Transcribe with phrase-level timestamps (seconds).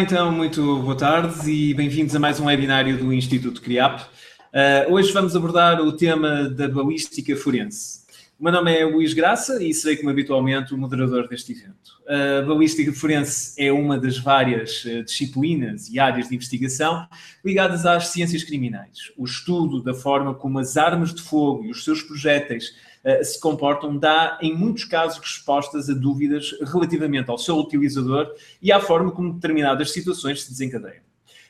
[0.00, 4.00] então, muito boa tarde e bem-vindos a mais um webinário do Instituto CRIAP.
[4.00, 8.00] Uh, hoje vamos abordar o tema da balística forense.
[8.38, 12.00] O meu nome é Luís Graça e serei, como habitualmente, o moderador deste evento.
[12.08, 17.06] A balística forense é uma das várias uh, disciplinas e áreas de investigação
[17.44, 19.12] ligadas às ciências criminais.
[19.18, 22.89] O estudo da forma como as armas de fogo e os seus projéteis uh,
[23.22, 28.78] se comportam dá, em muitos casos, respostas a dúvidas relativamente ao seu utilizador e à
[28.78, 31.02] forma como determinadas situações se desencadeiam.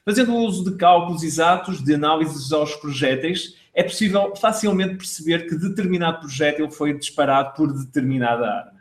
[0.04, 6.20] Fazendo uso de cálculos exatos de análises aos projéteis, é possível facilmente perceber que determinado
[6.20, 8.80] projétil foi disparado por determinada arma.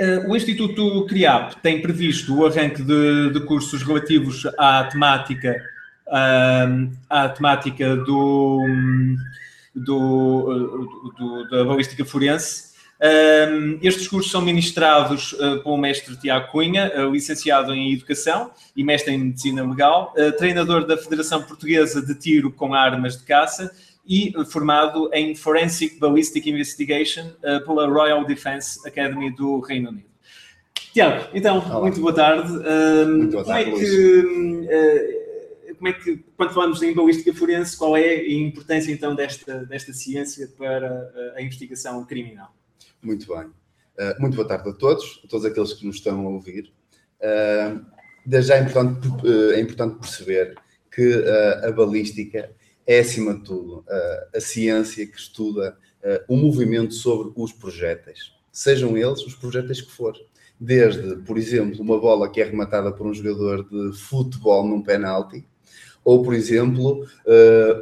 [0.00, 5.54] Uh, o Instituto CRIAP tem previsto o arranque de, de cursos relativos à temática,
[6.08, 8.60] uh, à temática do,
[9.74, 16.90] do, do, da balística forense um, estes cursos são ministrados uh, pelo mestre Tiago Cunha,
[16.96, 22.14] uh, licenciado em Educação e mestre em Medicina Legal, uh, treinador da Federação Portuguesa de
[22.14, 23.70] Tiro com Armas de Caça
[24.06, 27.30] e formado em Forensic Ballistic Investigation
[27.64, 30.04] pela Royal Defence Academy do Reino Unido.
[30.92, 31.80] Tiago, então, Olá.
[31.80, 32.52] muito boa tarde.
[33.06, 35.23] muito boa tarde, como é que,
[35.84, 39.92] como é que, quando falamos em balística forense, qual é a importância então desta, desta
[39.92, 42.56] ciência para a investigação criminal?
[43.02, 43.44] Muito bem.
[43.44, 46.72] Uh, muito boa tarde a todos, a todos aqueles que nos estão a ouvir.
[47.20, 47.84] Uh,
[48.24, 49.08] desde já é importante,
[49.54, 50.54] é importante perceber
[50.90, 51.22] que
[51.62, 52.50] a balística
[52.86, 53.84] é, acima de tudo,
[54.34, 55.76] a ciência que estuda
[56.28, 60.14] o movimento sobre os projéteis, sejam eles os projéteis que for.
[60.58, 65.44] Desde, por exemplo, uma bola que é rematada por um jogador de futebol num penalti,
[66.04, 67.06] ou, por exemplo,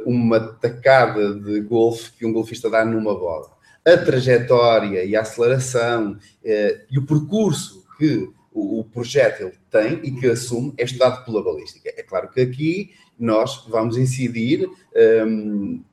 [0.05, 3.53] uma tacada de golfe que um golfista dá numa bola
[3.85, 10.11] a trajetória e a aceleração eh, e o percurso que o, o projétil tem e
[10.11, 11.93] que assume é estudado pela balística.
[11.95, 15.85] É claro que aqui nós vamos incidir um, ehm,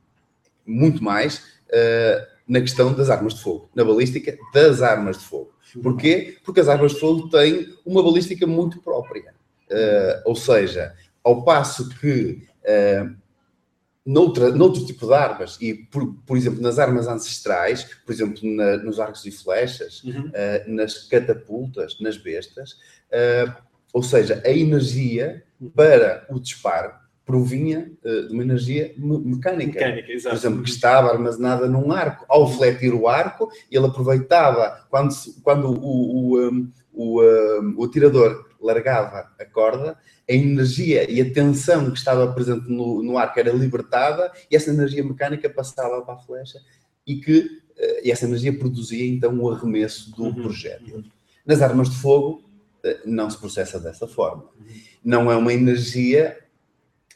[0.65, 5.51] muito mais uh, na questão das armas de fogo, na balística das armas de fogo.
[5.81, 6.37] Porquê?
[6.43, 9.33] Porque as armas de fogo têm uma balística muito própria.
[9.69, 13.15] Uh, ou seja, ao passo que uh,
[14.05, 18.77] noutra, noutro tipo de armas, e por, por exemplo, nas armas ancestrais, por exemplo, na,
[18.77, 20.27] nos arcos e flechas, uhum.
[20.27, 22.73] uh, nas catapultas, nas bestas,
[23.11, 23.53] uh,
[23.93, 25.43] ou seja, a energia
[25.75, 26.93] para o disparo
[27.25, 29.79] provinha uh, de uma energia mecânica.
[29.79, 30.35] mecânica exato.
[30.35, 32.25] Por exemplo, que estava armazenada num arco.
[32.27, 38.50] Ao fletir o arco, ele aproveitava, quando, quando o, o, um, o, um, o atirador
[38.61, 39.97] largava a corda,
[40.29, 44.69] a energia e a tensão que estava presente no, no arco era libertada e essa
[44.69, 46.59] energia mecânica passava para a flecha
[47.05, 50.33] e que eh, e essa energia produzia então o arremesso do uhum.
[50.35, 51.03] projétil.
[51.45, 52.43] Nas armas de fogo
[52.83, 54.45] eh, não se processa dessa forma.
[55.03, 56.37] Não é uma energia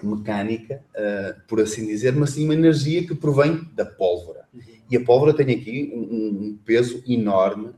[0.03, 4.45] mecânica, uh, por assim dizer, mas sim uma energia que provém da pólvora.
[4.53, 4.61] Uhum.
[4.91, 7.69] E a pólvora tem aqui um, peso enorme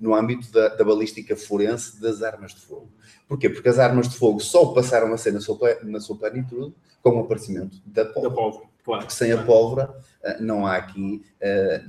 [0.00, 2.90] no âmbito da, da, balística forense das armas de fogo.
[3.28, 3.50] Porquê?
[3.50, 7.10] Porque as armas de fogo só passaram a ser na sua, na sua plenitude com
[7.10, 8.28] o aparecimento da pólvora.
[8.28, 9.00] Da pólvora claro.
[9.02, 9.42] Porque sem claro.
[9.42, 11.82] a pólvora eh, não há aqui, eh,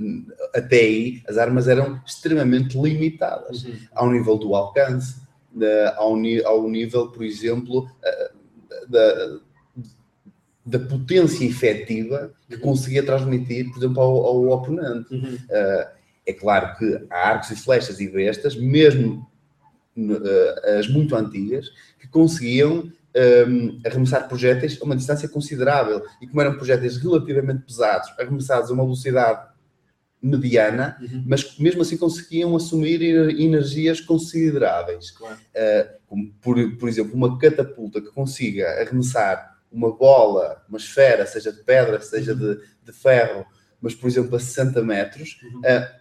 [0.54, 3.76] até aí, as armas eram extremamente limitadas uhum.
[3.94, 5.22] ao nível do alcance,
[5.98, 8.32] ao, ao nível, por exemplo, eh,
[8.88, 9.40] da,
[10.66, 12.62] da potência efetiva que uhum.
[12.62, 15.14] conseguia transmitir, por exemplo, ao, ao oponente.
[15.14, 15.38] Uhum.
[16.32, 19.30] É claro que há arcos e flechas e bestas, mesmo
[19.98, 21.68] uh, as muito antigas,
[22.00, 26.02] que conseguiam um, ehm, arremessar projéteis a uma distância considerável.
[26.22, 29.52] E como eram projéteis relativamente pesados, arremessados a uma velocidade
[30.22, 31.24] mediana, uhum.
[31.26, 35.12] mas mesmo assim conseguiam assumir energias consideráveis.
[35.12, 35.36] Claro.
[35.36, 41.52] Uh, como, por, por exemplo, uma catapulta que consiga arremessar uma bola, uma esfera, seja
[41.52, 42.40] de pedra, seja uhum.
[42.40, 43.46] de, de ferro,
[43.82, 45.60] mas, por exemplo, a 60 metros, uhum.
[45.60, 46.01] uh,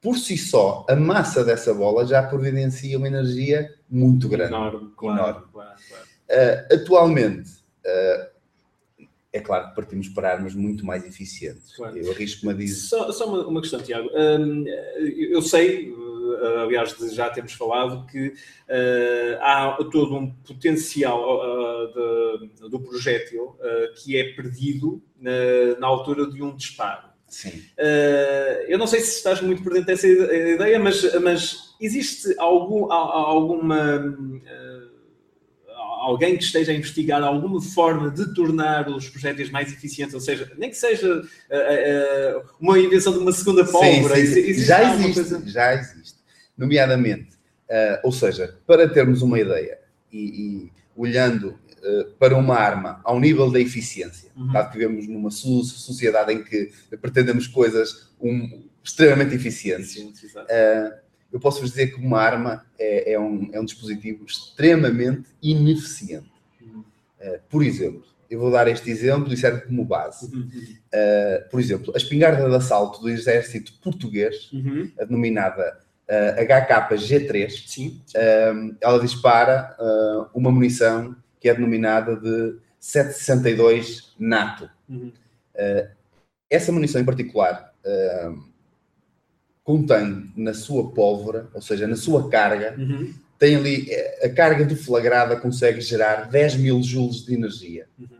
[0.00, 4.54] por si só, a massa dessa bola já providencia uma energia muito grande.
[4.54, 5.20] Enorme, claro.
[5.20, 5.46] Enorme.
[5.52, 6.06] claro, claro.
[6.28, 11.74] Uh, atualmente, uh, é claro que partimos para armas muito mais eficientes.
[11.74, 11.96] Claro.
[11.96, 12.88] Eu arrisco-me a dizer.
[12.88, 14.08] Só, só uma, uma, questão, Tiago.
[14.14, 14.64] Um,
[15.30, 15.94] eu sei,
[16.62, 21.22] aliás, já temos falado, que uh, há todo um potencial
[21.88, 23.56] de, do projétil
[23.96, 25.32] que é perdido na,
[25.78, 27.05] na altura de um disparo.
[27.28, 27.62] Sim.
[27.78, 32.90] Uh, eu não sei se estás muito por dentro dessa ideia, mas, mas existe algum,
[32.92, 33.98] alguma.
[33.98, 34.96] Uh,
[36.00, 40.50] alguém que esteja a investigar alguma forma de tornar os projéteis mais eficientes, ou seja,
[40.56, 44.14] nem que seja uh, uma invenção de uma segunda pólvora.
[44.14, 45.42] Sim, sim, existe já existe, coisa...
[45.46, 46.16] já existe.
[46.56, 47.36] Nomeadamente,
[48.02, 49.78] ou seja, para termos uma ideia,
[50.10, 51.58] e, e olhando
[52.18, 54.52] para uma arma ao nível da eficiência, Uhum.
[54.52, 60.92] dado que vivemos numa so- sociedade em que pretendemos coisas um, extremamente eficientes, Sim, uh,
[61.32, 66.30] eu posso vos dizer que uma arma é, é um, é um dispositivo extremamente ineficiente.
[66.62, 66.80] Uhum.
[67.20, 70.26] Uh, por exemplo, eu vou dar este exemplo e serve como base.
[70.34, 70.48] Uhum.
[70.48, 74.90] Uh, por exemplo, a espingarda de assalto do exército português, Uhum.
[75.00, 75.78] a denominada
[76.08, 78.00] HKG3, Sim.
[78.54, 79.76] um, ela dispara
[80.32, 81.16] uma munição
[81.46, 84.68] que é denominada de 762 NATO.
[84.88, 85.12] Uhum.
[86.50, 87.72] Essa munição em particular
[88.28, 88.42] um,
[89.62, 93.14] contém na sua pólvora, ou seja, na sua carga, Uhum.
[93.38, 97.86] tem ali eh, a carga deflagrada consegue gerar 10 mil joules de energia.
[97.96, 98.18] Uhum.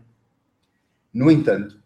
[1.12, 1.80] No entanto,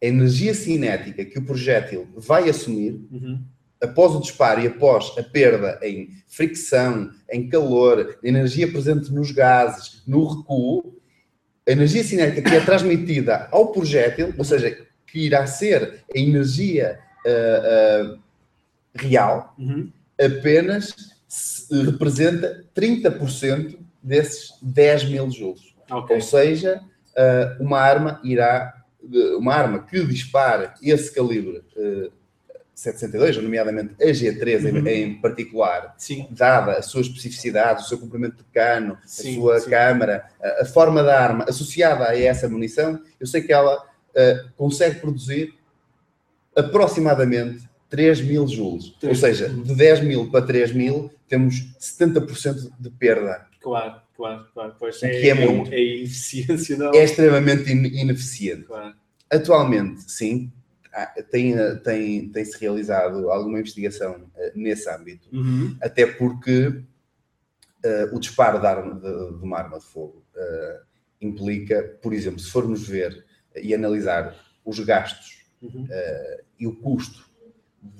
[0.00, 3.42] a energia cinética que o projétil vai assumir Uhum.
[3.84, 10.02] Após o disparo e após a perda em fricção, em calor, energia presente nos gases,
[10.06, 10.94] no recuo,
[11.66, 14.76] a energia cinética que é transmitida ao projétil, ou seja,
[15.06, 18.18] que irá ser a energia ah, ah,
[18.96, 19.90] real, Uhum.
[20.20, 20.94] apenas
[21.28, 25.74] se- representa 30% desses 10 mil joules.
[25.90, 26.14] Ok.
[26.16, 26.80] Ou seja,
[27.16, 28.74] ah, uma arma irá,
[29.38, 31.62] uma arma que dispara esse calibre
[32.84, 34.86] 762, nomeadamente a G3 em- Uhum.
[34.86, 36.26] em, particular, Sim.
[36.30, 39.70] dada a sua especificidade, o seu comprimento de cano, Sim, a sua sim.
[39.70, 43.82] câmara, a, a forma da arma associada a essa munição, eu sei que ela
[44.16, 45.54] ah, consegue produzir
[46.54, 48.86] aproximadamente 3 mil joules.
[48.86, 49.18] Ou Três.
[49.18, 53.46] seja, de 10 mil para 3 mil, temos 70% de perda.
[53.60, 54.74] Claro, claro, claro.
[54.78, 55.72] Pois que é muito.
[55.72, 56.90] É, a ineficiência da.
[56.94, 58.64] É extremamente in- ineficiente.
[58.64, 58.94] Claro.
[59.30, 60.52] Atualmente, sim,
[60.94, 65.76] há- tem, eh, tem, tem-se realizado alguma investigação eh, nesse âmbito, Uhum.
[65.80, 66.82] até porque
[67.82, 70.22] eh, o disparo de, arma- de- de uma arma de fogo
[71.20, 73.24] implica, por exemplo, se formos ver
[73.56, 75.86] e analisar os gastos Uhum.
[76.58, 77.24] e o custo,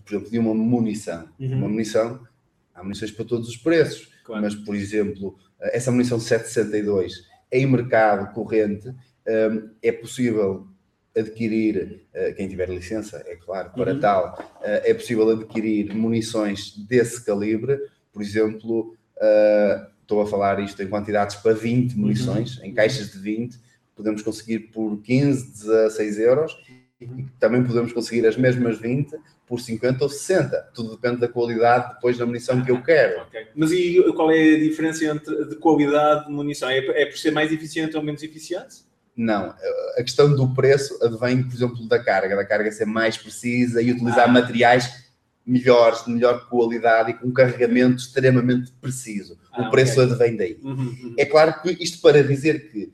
[0.04, 1.28] por exemplo, de uma munição.
[1.38, 1.58] Uhum.
[1.58, 2.26] Uma munição,
[2.74, 4.42] há munições para todos os preços, Claro.
[4.42, 10.66] mas, por exemplo, essa munição 762 em mercado corrente hum, é possível
[11.16, 14.00] adquirir, eh, quem tiver licença, é claro, para Uhum.
[14.00, 17.78] tal, eh, é possível adquirir munições desse calibre,
[18.12, 23.18] por exemplo, eh, estou a falar isto em quantidades para 20 munições, em caixas de
[23.18, 23.58] 20,
[23.94, 26.52] podemos conseguir por 15, 16 euros,
[27.00, 27.20] Uhum.
[27.20, 29.16] e também podemos conseguir as mesmas 20
[29.46, 30.70] por 50 ou 60.
[30.74, 33.20] Tudo depende da qualidade depois da munição que eu quero.
[33.22, 33.46] Ok.
[33.54, 36.68] Mas e qual é a diferença entre de qualidade de munição?
[36.70, 38.76] É, é por ser mais eficiente ou menos eficiente?
[39.16, 39.54] Não,
[39.96, 43.92] a questão do preço advém, por exemplo, da carga, da carga ser mais precisa e
[43.92, 44.32] utilizar Ah.
[44.32, 45.04] materiais
[45.46, 49.38] melhores, de melhor qualidade e com um carregamento extremamente preciso.
[49.52, 50.04] Ah, o preço ok.
[50.12, 50.58] advém daí.
[50.62, 52.90] Uhum, uhum, É claro que isto para dizer que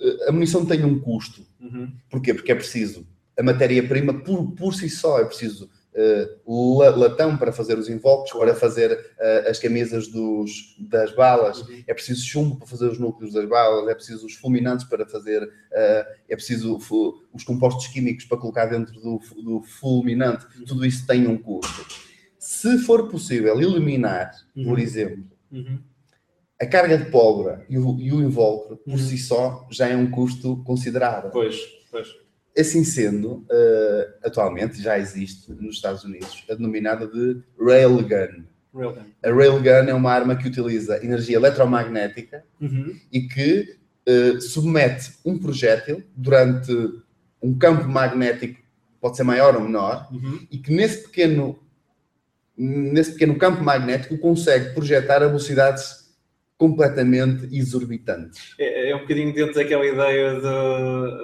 [0.00, 1.44] eh, a munição tem um custo.
[1.60, 1.90] uhum.
[2.10, 2.32] Porquê?
[2.34, 3.06] Porque é preciso
[3.38, 8.54] a matéria-prima por, por si só, é preciso la- latão para fazer os invólucros, para
[8.54, 11.82] fazer eh, as camisas dos, das balas, Uhum.
[11.86, 15.42] é preciso chumbo para fazer os núcleos das balas, é preciso os fulminantes para fazer,
[15.72, 16.78] eh, é preciso
[17.32, 20.64] os compostos químicos para colocar dentro do, do fulminante, Uhum.
[20.64, 21.84] tudo isso tem um custo.
[22.38, 24.78] Se for possível eliminar, por Uhum.
[24.78, 25.78] exemplo, Uhum.
[26.60, 28.98] a carga de pólvora e o, e o invólucro, por Uhum.
[28.98, 31.30] si só, já é um custo considerável.
[31.30, 31.56] Pois,
[31.90, 32.08] pois.
[32.58, 38.44] Assim sendo, eh, atualmente já existe nos Estados Unidos a denominada de Railgun.
[38.74, 39.02] Railgun.
[39.24, 42.96] A Railgun é uma arma que utiliza energia eletromagnética Uhum.
[43.12, 43.76] e que
[44.06, 46.72] eh, submete um projétil durante
[47.42, 48.58] um campo magnético,
[49.00, 50.46] pode ser maior ou menor, Uhum.
[50.50, 51.58] e que nesse pequeno,
[52.56, 56.10] nesse pequeno campo magnético consegue projetar a velocidades
[56.58, 58.54] completamente exorbitantes.
[58.58, 60.40] É, é um bocadinho dentro daquela ideia de,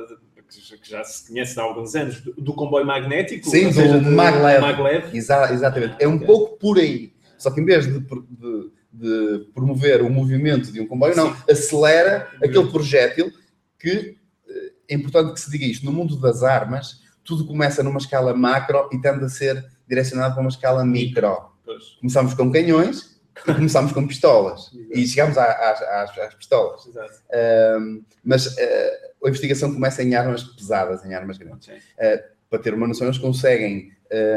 [0.09, 0.16] de-
[0.49, 4.09] que já se conhece há alguns anos, do, do comboio magnético, Sim, do seja, de-
[4.11, 4.61] maglev.
[4.61, 5.15] maglev.
[5.17, 5.97] Exa- exatamente.
[5.99, 6.27] É um Ok.
[6.27, 7.13] pouco por aí.
[7.39, 11.43] Só que em vez de, de- de promover o movimento de um comboio, não, Sim.
[11.51, 13.31] acelera aquele projétil
[13.79, 14.17] que
[14.49, 15.85] eh, é importante que se diga isto.
[15.85, 20.41] No mundo das armas, tudo começa numa escala macro e tende a ser direcionado para
[20.41, 21.37] uma escala micro.
[21.65, 23.16] Pois, Começamos com canhões
[23.49, 24.71] e começamos com pistolas.
[24.91, 26.87] E chegamos à- às, às- às pistolas.
[26.87, 27.23] exato.
[27.33, 31.81] Ahm, mas eh, a investigação começa em armas pesadas, em armas grandes Ok.
[32.49, 33.93] para ter uma noção, eles conseguem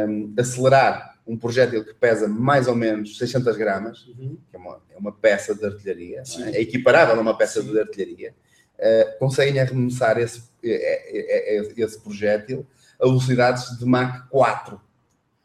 [0.07, 4.35] hum, acelerar um projétil que pesa mais ou menos 600 gramas, Uhum.
[4.49, 6.57] que é uma, é uma peça de artilharia, é?
[6.57, 7.71] é equiparável a uma peça Sim.
[7.71, 8.33] de artilharia,
[8.79, 12.65] uh, conseguem arremessar esse, é- é- é- esse projétil
[12.99, 14.81] a velocidades de Mach 4.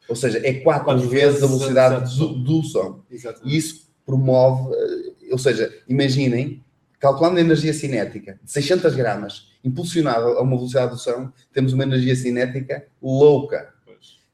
[0.09, 3.01] Ou seja, é 4 Quatro vezes a velocidade do, do som.
[3.11, 3.41] Exato.
[3.45, 6.63] E isso promove, eh, ou seja, imaginem
[7.05, 11.83] calculando a energia cinética de 600 gramas, impulsionada a uma velocidade do som, temos uma
[11.83, 13.75] energia cinética louca.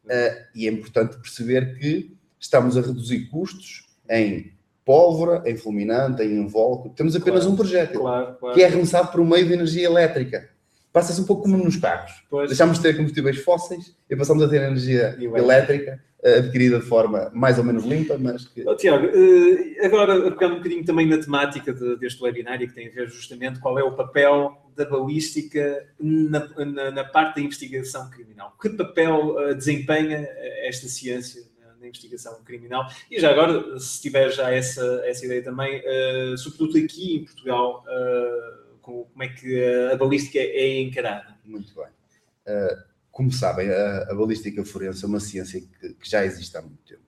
[0.04, 4.52] Uh, e é importante perceber que estamos a reduzir custos em
[4.84, 6.90] pólvora, em fulminante, em invólucro.
[6.90, 8.54] Temos apenas claro, um projétil claro, claro.
[8.54, 10.48] que é arremessado por um meio de energia elétrica.
[10.92, 12.24] Passa-se um pouco como nos carros.
[12.28, 12.48] Pois.
[12.48, 17.30] Deixamos de ter combustíveis fósseis e passamos a ter energia elétrica eh, adquirida de forma
[17.32, 18.66] mais ou menos limpa, mas que...
[18.68, 22.88] Oh, Tiago, eh, agora pegando um bocadinho também na temática de, deste webinário, que tem
[22.88, 28.10] a ver justamente qual é o papel da balística na, na, na parte da investigação
[28.10, 28.54] criminal.
[28.60, 30.28] Que papel uh, desempenha
[30.64, 31.42] esta ciência
[31.80, 32.86] na, investigação criminal?
[33.10, 37.82] E já agora, se tiver já essa, essa ideia também, uh, sobretudo aqui em Portugal,
[37.86, 38.59] uh,
[38.90, 41.36] como é que a balística é encarada?
[41.44, 41.86] Muito bem.
[42.46, 46.62] Uh, como sabem, a, a, balística forense é uma ciência que, que já existe há
[46.62, 47.02] muito tempo.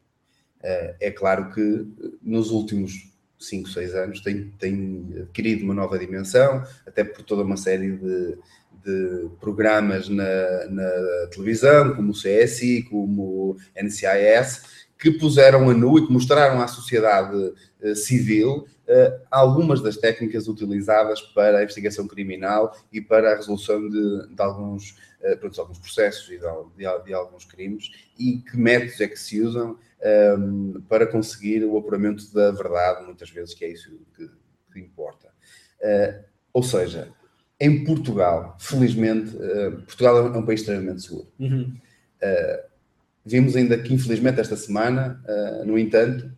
[0.58, 1.86] Uh, é claro que
[2.22, 7.56] nos últimos 5, 6 anos tem, tem adquirido uma nova dimensão, até por toda uma
[7.56, 8.38] série de,
[8.84, 15.99] de programas na, na, televisão, como o CSI, como o NCIS, que puseram a nu
[15.99, 22.06] e que mostraram à sociedade uh, civil uh, algumas das técnicas utilizadas para a investigação
[22.06, 24.90] criminal e para a resolução de, de alguns,
[25.21, 29.40] uh, pronto, alguns processos e de, de, alguns crimes e que métodos é que se
[29.40, 34.30] usam um, ehm, para conseguir o apuramento da verdade, muitas vezes, que é isso que,
[34.73, 35.30] que importa.
[35.80, 37.09] Uh, ou seja,
[37.59, 39.37] em Portugal, felizmente,
[39.85, 41.26] Portugal é um país extremamente seguro.
[41.40, 41.75] Uhum.
[43.25, 45.23] Vimos ainda que, infelizmente, esta semana,
[45.64, 46.31] no entanto,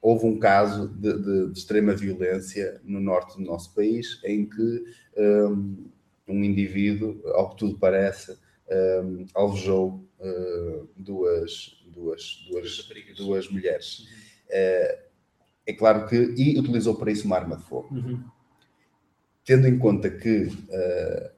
[0.00, 4.84] houve um caso de, de, de, extrema violência no norte do nosso país, em que
[5.16, 5.90] um,
[6.28, 8.38] um indivíduo, ao que tudo parece,
[9.02, 14.00] um, alvejou uh, duas, duas, duas, duas mulheres.
[14.00, 14.06] Uhum.
[14.48, 15.06] Uh,
[15.66, 16.16] é claro que.
[16.36, 17.92] E utilizou para isso uma arma de fogo.
[17.92, 18.22] Uhum.
[19.44, 21.30] Tendo em conta que uh,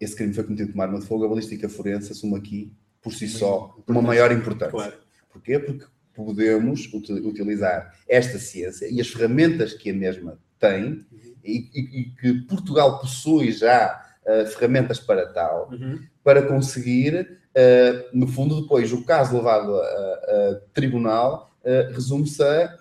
[0.00, 2.72] esse crime foi cometido com uma arma de fogo, a balística forense assume aqui,
[3.06, 4.72] por si só, uma maior importância.
[4.72, 4.94] Claro.
[5.32, 5.60] Porquê?
[5.60, 11.06] Porque podemos utilizar esta ciência e as ferramentas que a mesma tem
[11.44, 16.02] e, e, e que Portugal possui já uh, ferramentas para tal, uhum.
[16.24, 22.76] para conseguir, uh, no fundo, depois o caso levado a, a tribunal uh, resume-se a,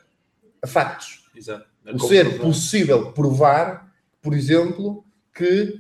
[0.64, 1.30] a, factos.
[1.36, 1.68] Exato.
[1.86, 5.76] o ser possível provar, por exemplo, que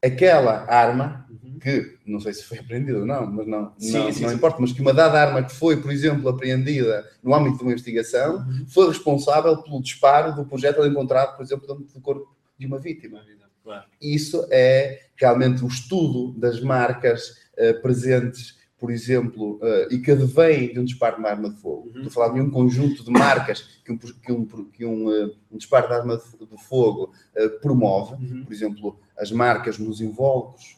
[0.00, 1.27] aquela arma
[1.58, 4.36] que não sei se foi apreendida ou não, mas não, sim, não, sim, não sim.
[4.36, 7.72] importa, mas que uma dada arma que foi, por exemplo, apreendida no âmbito de uma
[7.72, 8.66] investigação, uhum.
[8.68, 13.20] foi responsável pelo disparo do projétil encontrado, por exemplo, dentro do corpo de uma vítima.
[13.68, 13.84] Claro.
[14.00, 20.72] Isso é realmente o estudo das marcas uh, presentes, por exemplo, uh, e que advém
[20.72, 21.88] de um disparo de uma arma de fogo.
[21.88, 21.96] Uhum.
[21.96, 25.36] Estou a falar de um conjunto de marcas que um, que um, que um, uh,
[25.52, 27.12] um disparo de arma de, de fogo
[27.60, 28.44] promove, uhum.
[28.44, 30.77] por exemplo, as marcas nos invólucros,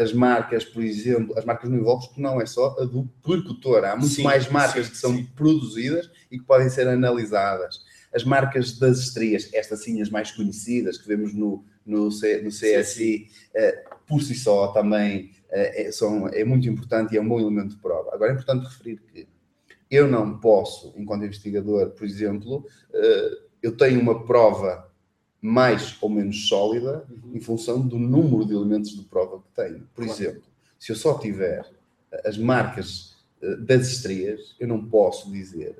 [0.00, 3.96] as marcas, por exemplo, as marcas no que não é só a do percutor, há
[3.96, 5.24] muito sim, mais marcas sim, que são sim.
[5.34, 7.80] produzidas e que podem ser analisadas.
[8.14, 12.50] As marcas das estrias, estas sim as mais conhecidas, que vemos no, no, C, no
[12.50, 17.28] CSI, uh, por si só também uh, é, são, é muito importante e é um
[17.28, 18.14] bom elemento de prova.
[18.14, 19.28] Agora é importante referir que
[19.90, 22.66] eu não posso, enquanto investigador, por exemplo,
[23.62, 24.87] eu tenho uma prova
[25.40, 27.36] mais ou menos sólida uhum.
[27.36, 29.88] em função do número de elementos de prova que tenho.
[29.94, 30.20] Por claro.
[30.20, 30.42] exemplo,
[30.78, 31.64] se eu só tiver
[32.24, 35.76] as marcas eh, das estrias, eu não posso dizer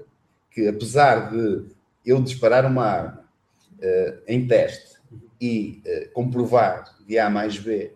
[0.50, 1.66] que, apesar de
[2.04, 3.24] eu disparar uma arma
[3.78, 5.20] uh, em teste uhum.
[5.40, 7.92] e uh, comprovar de A mais B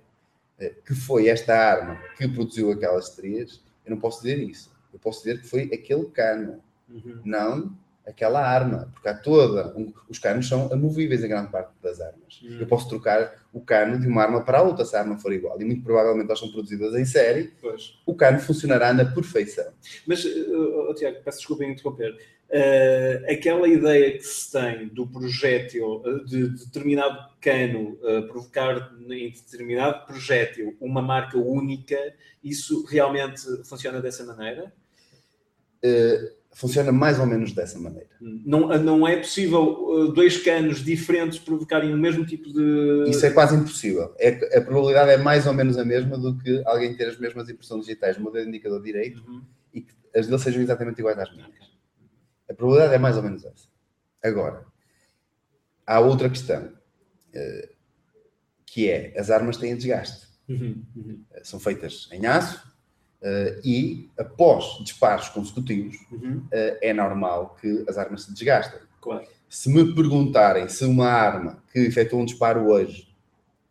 [0.61, 4.71] uh, que foi esta arma que produziu aquelas estrias, eu não posso dizer isso.
[4.93, 7.21] Eu posso dizer que foi aquele cano, uhum.
[7.25, 9.77] não aquela arma, porque há toda.
[9.77, 12.41] Um, os canos são amovíveis em grande parte das armas.
[12.43, 12.59] Hum.
[12.61, 15.33] Eu posso trocar o cano de uma arma para a outra se a arma for
[15.33, 15.61] igual.
[15.61, 17.53] E muito provavelmente elas são produzidas em série.
[17.61, 18.01] Pois.
[18.05, 19.73] O cano funcionará na perfeição.
[20.07, 22.17] Mas, uh, Tiago, peço desculpa em interromper.
[22.53, 29.31] Uh, aquela ideia que se tem do projétil, de, de determinado cano uh, provocar em
[29.31, 31.97] determinado projétil uma marca única,
[32.45, 34.71] isso realmente funciona dessa maneira?
[35.83, 38.09] Uh, funciona mais ou menos dessa maneira.
[38.21, 43.11] Não, não é possível uh, dois canos diferentes provocarem o mesmo tipo de.
[43.11, 44.15] Isso é quase impossível.
[44.19, 47.49] É, a probabilidade é mais ou menos a mesma do que alguém ter as mesmas
[47.49, 49.43] impressões digitais no modelo indicador direito uhum.
[49.73, 51.51] e que as deles sejam exatamente iguais às minhas.
[52.49, 53.67] A probabilidade é mais ou menos essa.
[54.23, 54.65] Agora,
[55.87, 57.69] há outra questão, uh,
[58.67, 60.29] que é as armas têm desgaste.
[60.49, 60.85] Uhum.
[60.95, 61.25] Uhum.
[61.43, 62.72] São feitas em aço,
[63.23, 66.39] Uh, e após disparos consecutivos, uhum.
[66.39, 68.81] uh, é normal que as armas se desgastem.
[69.01, 69.25] Claro.
[69.49, 73.09] Se me perguntarem se uma arma que efetuou um disparo hoje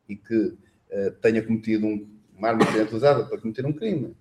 [0.07, 4.15] e que uh, tenha cometido um, uma arma que tenha utilizada para cometer um crime,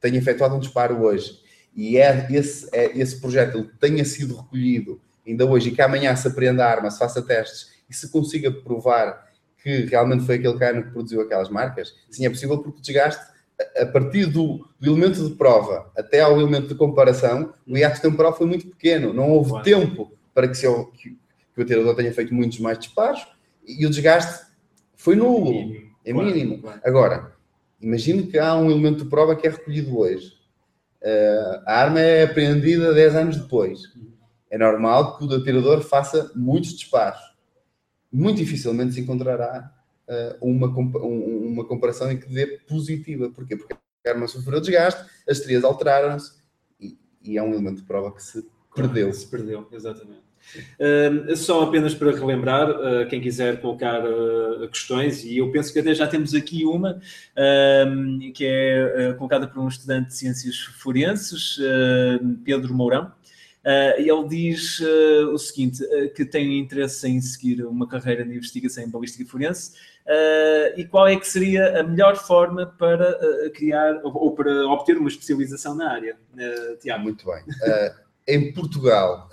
[0.00, 1.42] tenha efetuado um disparo hoje
[1.74, 6.26] e é esse, é, esse projétil tenha sido recolhido ainda hoje e que amanhã se
[6.26, 9.28] apreenda a arma, se faça testes e se consiga provar
[9.62, 13.24] que realmente foi aquele cano que produziu aquelas marcas, sim, é possível porque o desgaste,
[13.76, 18.36] a partir do, do elemento de prova até ao elemento de comparação, o hiato temporal
[18.36, 19.64] foi muito pequeno, não houve claro.
[19.64, 23.26] tempo para que, se, que, que o atirador tenha feito muitos mais disparos
[23.66, 24.46] e o desgaste
[24.94, 25.90] foi nulo, mínimo.
[26.04, 26.62] é mínimo.
[26.62, 26.80] Claro.
[26.84, 27.32] Agora,
[27.80, 30.38] imagine que há um elemento de prova que é recolhido hoje.
[31.02, 33.80] Uh, a arma é apreendida 10 anos depois.
[34.50, 37.28] É normal que o atirador faça muitos disparos
[38.12, 39.70] muito dificilmente se encontrará
[40.40, 43.30] uma, um, uma comparação em que dê positiva.
[43.30, 43.56] Porquê?
[43.56, 46.32] Porque a arma sofreu desgaste, as trias alteraram-se
[46.80, 49.12] e, e, é um elemento de prova que se perdeu.
[49.12, 50.28] Se perdeu, exatamente.
[50.80, 55.78] Uh, só apenas para relembrar, uh, quem quiser colocar uh, questões, e eu penso que
[55.78, 57.00] até já temos aqui uma,
[58.34, 61.58] que é colocada por um estudante de ciências forenses,
[62.44, 63.12] Pedro Mourão,
[63.64, 68.34] Uh, ele diz uh, o seguinte: uh, que tem interesse em seguir uma carreira de
[68.34, 69.72] investigação em balística forense
[70.74, 73.18] e qual é que seria a melhor forma para
[73.50, 76.16] criar ou, ou, para obter uma especialização na área.
[76.80, 77.02] Tiago.
[77.02, 77.44] Muito bem.
[78.26, 79.28] em Portugal,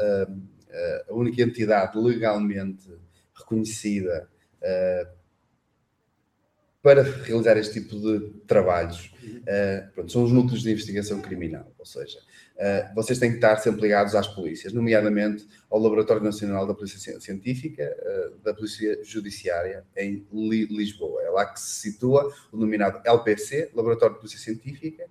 [1.10, 2.90] a única entidade legalmente
[3.34, 4.28] reconhecida
[6.84, 9.14] para realizar este tipo de trabalhos
[9.94, 12.20] pronto, são os núcleos de investigação criminal, ou seja,
[12.94, 17.96] vocês têm que estar sempre ligados às polícias, nomeadamente ao Laboratório Nacional da Polícia Científica,
[18.02, 21.22] uh, da Polícia Judiciária, em Li Lisboa.
[21.24, 25.06] É lá que se situa o denominado LPC, Laboratório de Polícia Científica,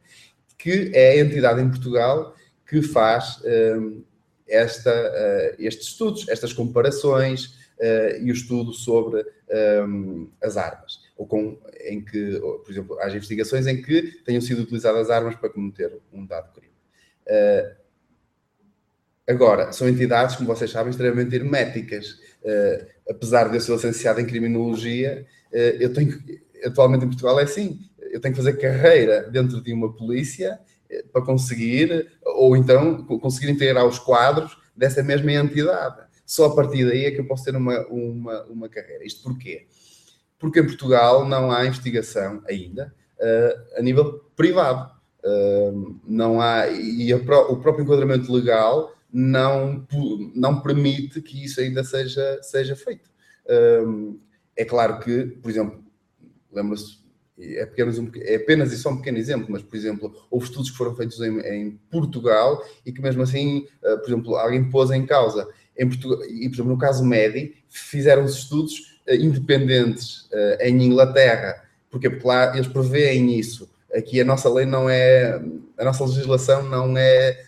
[0.57, 2.35] que é a entidade em Portugal
[2.67, 3.77] que faz eh,
[4.49, 7.59] esta, estes estudos, estas comparações
[8.23, 9.23] e o estudo sobre
[10.41, 11.01] as armas.
[11.15, 15.51] Ou com, em que, por exemplo, há investigações em que tenham sido utilizadas armas para
[15.51, 16.74] cometer um dado crime.
[17.27, 17.75] Uh,
[19.27, 22.19] agora, são entidades, como vocês sabem, extremamente herméticas.
[22.43, 26.23] Uh, apesar de eu ser licenciado em criminologia, uh, eu tenho,
[26.65, 30.59] atualmente em Portugal é assim, eu tenho que fazer carreira dentro de uma polícia
[31.13, 36.05] para conseguir, ou então conseguir integrar os quadros dessa mesma entidade.
[36.25, 39.05] Só a partir daí é que eu posso ter uma, uma, uma carreira.
[39.05, 39.67] Isto porquê?
[40.39, 44.94] Porque em Portugal não há investigação ainda uh, a nível privado
[46.07, 49.87] não há, e a, o próprio enquadramento legal não,
[50.35, 53.09] não permite que isso ainda seja, seja feito.
[54.57, 55.85] é claro que, por exemplo,
[56.53, 57.05] lembra-se,
[57.39, 57.69] é
[58.23, 61.21] é apenas e só um pequeno exemplo, mas, por exemplo, houve estudos que foram feitos
[61.21, 65.49] em, em Portugal e que mesmo assim, uh, por exemplo, alguém pôs em causa.
[65.77, 71.65] Em Portugal, e, por exemplo, no caso Medi, fizeram-se estudos uh, independentes uh, em Inglaterra.
[71.91, 72.09] Porquê?
[72.09, 75.41] Porque lá eles preveem isso aqui a nossa lei não é,
[75.79, 77.45] a nossa legislação não é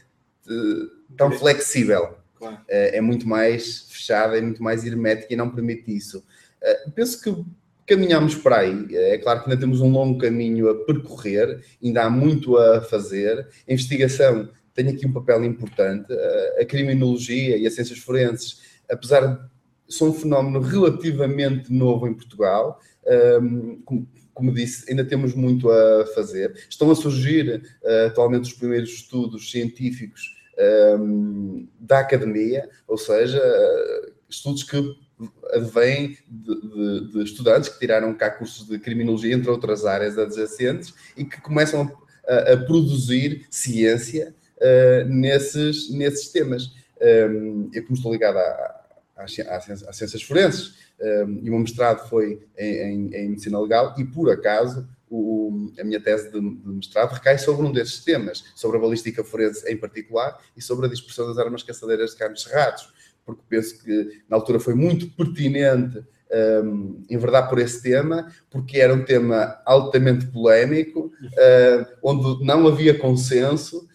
[0.46, 2.16] uh, tão flexível.
[2.38, 2.56] Claro.
[2.56, 6.18] Uh, é muito mais fechada, é muito mais hermética e não permite isso.
[6.18, 7.44] Uh, penso que
[7.86, 8.86] caminhamos para aí.
[8.90, 13.48] É claro que ainda temos um longo caminho a percorrer, ainda há muito a fazer.
[13.68, 16.12] A investigação tem aqui um papel importante.
[16.60, 19.56] A criminologia e as ciências forenses, apesar de
[19.88, 22.80] são um fenómeno relativamente novo em Portugal,
[23.40, 24.04] um,
[24.36, 26.54] como disse, ainda temos muito a fazer.
[26.68, 30.20] Estão a surgir uh, atualmente os primeiros estudos científicos
[30.58, 34.76] um, ehm, da academia, ou seja, uh, estudos que
[35.54, 40.92] advêm de, de, de, estudantes que tiraram cá cursos de criminologia, entre outras áreas adjacentes,
[41.16, 41.90] e que começam
[42.28, 46.66] a, a produzir ciência uh, nesses, nesses temas.
[47.00, 48.36] Um, ehm, eu, como estou ligado
[49.16, 49.32] às
[49.96, 54.30] ciências forenses, um, e o meu mestrado foi em, em, em, medicina legal e por
[54.30, 58.80] acaso o, a minha tese de, de, mestrado recai sobre um desses temas, sobre a
[58.80, 62.88] balística forense em particular e sobre a dispersão das armas caçadeiras de carnes cerrados,
[63.24, 66.02] porque penso que na altura foi muito pertinente
[66.64, 72.98] um, enverdar por esse tema, porque era um tema altamente polémico, uh, onde não havia
[72.98, 73.88] consenso,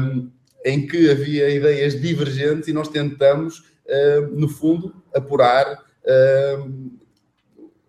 [0.00, 0.30] um,
[0.64, 5.85] em que havia ideias divergentes e nós tentamos, uh, no fundo, apurar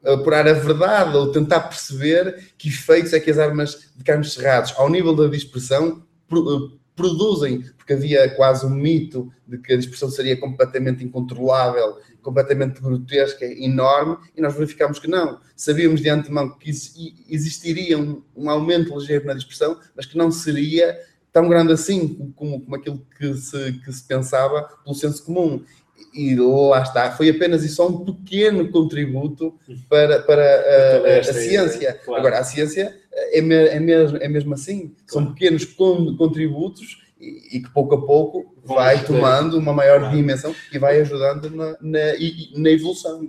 [0.05, 4.73] apurar a verdade ou tentar perceber que efeitos é que as armas de carnes cerrados,
[4.77, 6.03] ao nível da dispersão,
[6.95, 13.45] produzem, porque havia quase um mito de que a dispersão seria completamente incontrolável, completamente grotesca,
[13.45, 15.39] enorme, e nós verificámos que não.
[15.55, 16.69] Sabíamos de antemão que
[17.29, 20.97] existiria um, um aumento ligeiro na dispersão, mas que não seria
[21.31, 25.63] tão grande assim como, como aquilo que se, que se pensava pelo senso comum.
[26.13, 29.53] E lá está, foi apenas e só um pequeno contributo
[29.87, 31.93] para, para a, a, a ciência.
[31.93, 32.19] Claro.
[32.19, 35.27] Agora, a ciência é, me, é, mesmo, é mesmo assim, claro.
[35.27, 40.15] são pequenos contributos e, que pouco a pouco vai tomando uma maior claro.
[40.15, 41.99] dimensão e vai ajudando na, na,
[42.55, 43.27] na evolução.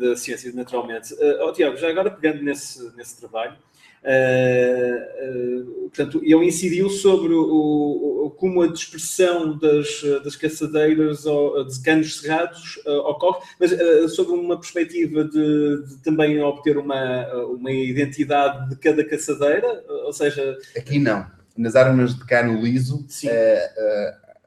[0.00, 1.14] Da ciência, naturalmente.
[1.14, 3.56] Uh, oh, Tiago, já agora pegando nesse, nesse trabalho,
[4.04, 11.64] Uh, uh, portanto, ele incidiu sobre o, o, como a dispersão das, das caçadeiras ou,
[11.64, 13.70] de canos cerrados uh, ocorre, mas
[14.14, 20.58] sobre uma perspectiva de, de, também obter uma, uma identidade de cada caçadeira, ou seja...
[20.76, 21.26] Aqui não.
[21.56, 23.06] Nas armas de cano liso,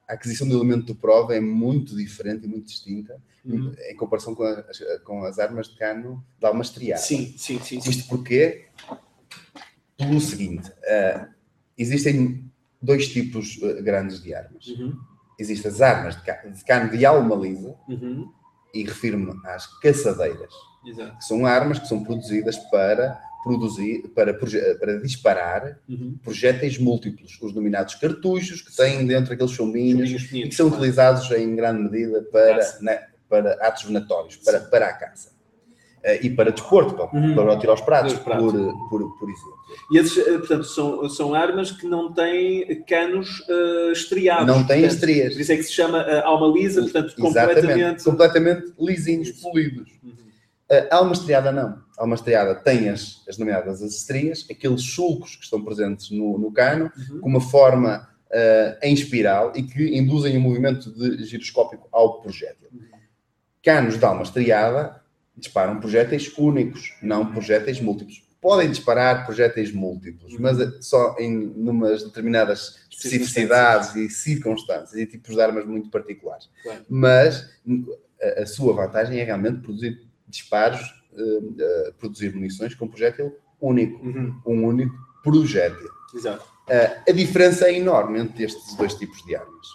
[0.08, 3.74] a aquisição do elemento de prova é muito diferente e muito distinta uhum.
[3.90, 4.64] em comparação com, a,
[5.04, 7.02] com as armas de cano de almastriado.
[7.02, 7.78] Sim, sim, sim.
[7.78, 8.08] Isto sim.
[8.08, 8.66] porquê?
[9.98, 11.28] Pelo seguinte: uh,
[11.78, 12.50] existem
[12.82, 14.68] dois tipos uh, grandes de armas.
[14.68, 14.98] Uhum.
[15.40, 18.32] Existem as armas de, ca de cano de alma lisa, uhum.
[18.74, 20.54] e refiro-me às caçadeiras,
[20.86, 21.18] Exato.
[21.18, 26.18] que são armas que são produzidas para produzir, para, para disparar uhum.
[26.24, 31.56] projéteis múltiplos, os denominados cartuchos, que têm dentro aqueles chumbinhos, e que são utilizados em
[31.56, 32.98] grande medida para, na,
[33.30, 35.37] para atos venatórios, para, para a caça.
[36.08, 37.36] Uh, e para desporto, para, uhum.
[37.36, 38.54] para o tiro aos pratos, pratos.
[38.54, 39.58] Por, por, por exemplo.
[39.92, 44.48] E esses, eh, portanto, são, são armas que não têm canos uh, estriados.
[44.48, 45.34] Não têm estrias.
[45.34, 47.62] Por isso é que se chama uh, alma lisa, portanto, Exatamente.
[47.62, 48.04] completamente...
[48.06, 49.92] completamente lisinhos, polidos.
[50.02, 50.12] Uhum.
[50.72, 51.78] Uh, alma estriada não.
[51.98, 56.54] Alma estriada tem as, as nomeadas as estrias, aqueles sulcos que estão presentes no, no
[56.54, 57.20] cano, uhum.
[57.20, 62.70] com uma forma uh, em espiral e que induzem um movimento de giroscópico ao projétil.
[62.72, 62.88] Uhum.
[63.64, 65.02] Canos de alma estriada
[65.38, 70.42] disparam projéteis únicos, não projéteis múltiplos podem disparar projéteis múltiplos, uhum.
[70.42, 76.50] mas só em numas determinadas especificidades e circunstâncias e tipos de armas muito particulares.
[76.64, 76.86] Claro.
[76.88, 77.50] Mas
[78.22, 80.82] a, a, sua vantagem é realmente produzir disparos,
[81.14, 84.42] uh, uh, produzir munições com projétil único, uhum.
[84.46, 85.90] um único projétil.
[86.14, 86.46] Exato.
[86.70, 89.68] Uh, a diferença é enorme entre estes dois tipos de armas.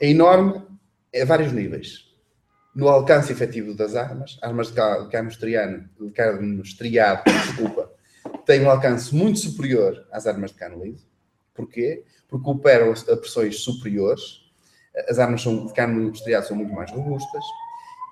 [0.00, 0.62] É enorme
[1.14, 2.07] a vários níveis
[2.74, 4.74] no alcance efetivo das armas, armas de
[5.10, 7.90] cano estriano, de cano estriado, desculpa,
[8.44, 11.06] têm um alcance muito superior às armas de cano liso.
[11.54, 12.04] Porquê?
[12.28, 14.42] Porque operam a pressões superiores,
[15.08, 17.44] as armas são, de cano estriado são muito mais robustas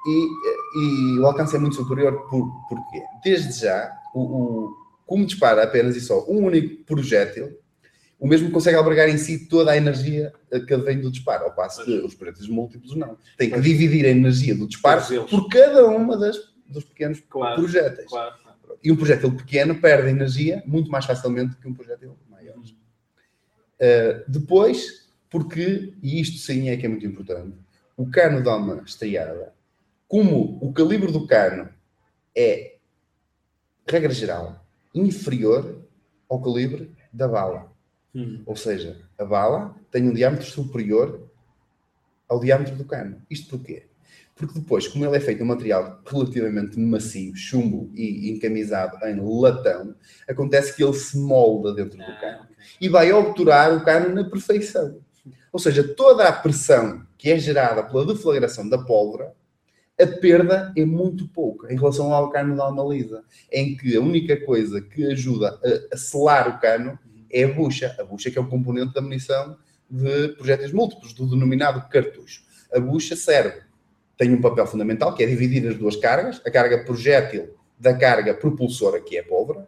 [0.07, 3.03] e, e o alcance é muito superior por, porquê?
[3.25, 7.59] Desde já, o, o, como dispara apenas e só um único projétil,
[8.19, 10.33] o mesmo consegue albergar em si toda a energia
[10.67, 13.19] que advém do disparo, ao passo que os projéteis múltiplos não.
[13.37, 18.09] Tem que dividir a energia do disparo por cada uma das, dos pequenos claro, projéteis.
[18.09, 18.35] Claro.
[18.83, 22.57] E um projétil pequeno perde energia muito mais facilmente que um projétil maior.
[22.57, 27.57] Uh, depois, porque, e isto sim é que é muito importante,
[27.97, 29.53] o cano de alma estreada,
[30.09, 31.69] como o calibre do cano
[32.35, 32.77] é,
[33.87, 35.83] regra geral, inferior
[36.29, 37.76] ao calibre da bala.
[38.17, 38.43] Hum.
[38.47, 41.29] Ou seja, a bala tem um diâmetro superior
[42.27, 43.21] ao diâmetro do cano.
[43.29, 43.85] Isto porquê?
[44.35, 49.19] Porque depois, como ele é feito de um material relativamente macio, chumbo e encamisado em
[49.21, 49.95] latão,
[50.29, 52.57] acontece que ele se molda dentro ah, do cano okay.
[52.81, 54.99] e vai obturar o cano na perfeição.
[55.53, 59.33] Ou seja, toda a pressão que é gerada pela deflagração da pólvora,
[59.99, 64.01] a perda é muito pouca em relação ao cano da alma lisa, em que a
[64.01, 65.59] única coisa que ajuda
[65.91, 66.99] a selar o cano
[67.31, 67.95] é a bucha.
[67.99, 69.57] A bucha que é o componente da munição
[69.89, 72.43] de projéteis múltiplos, do denominado cartucho.
[72.73, 73.61] A bucha serve,
[74.17, 78.35] tem um papel fundamental, que é dividir as duas cargas, a carga projétil da carga
[78.35, 79.67] propulsora, que é a pólvora,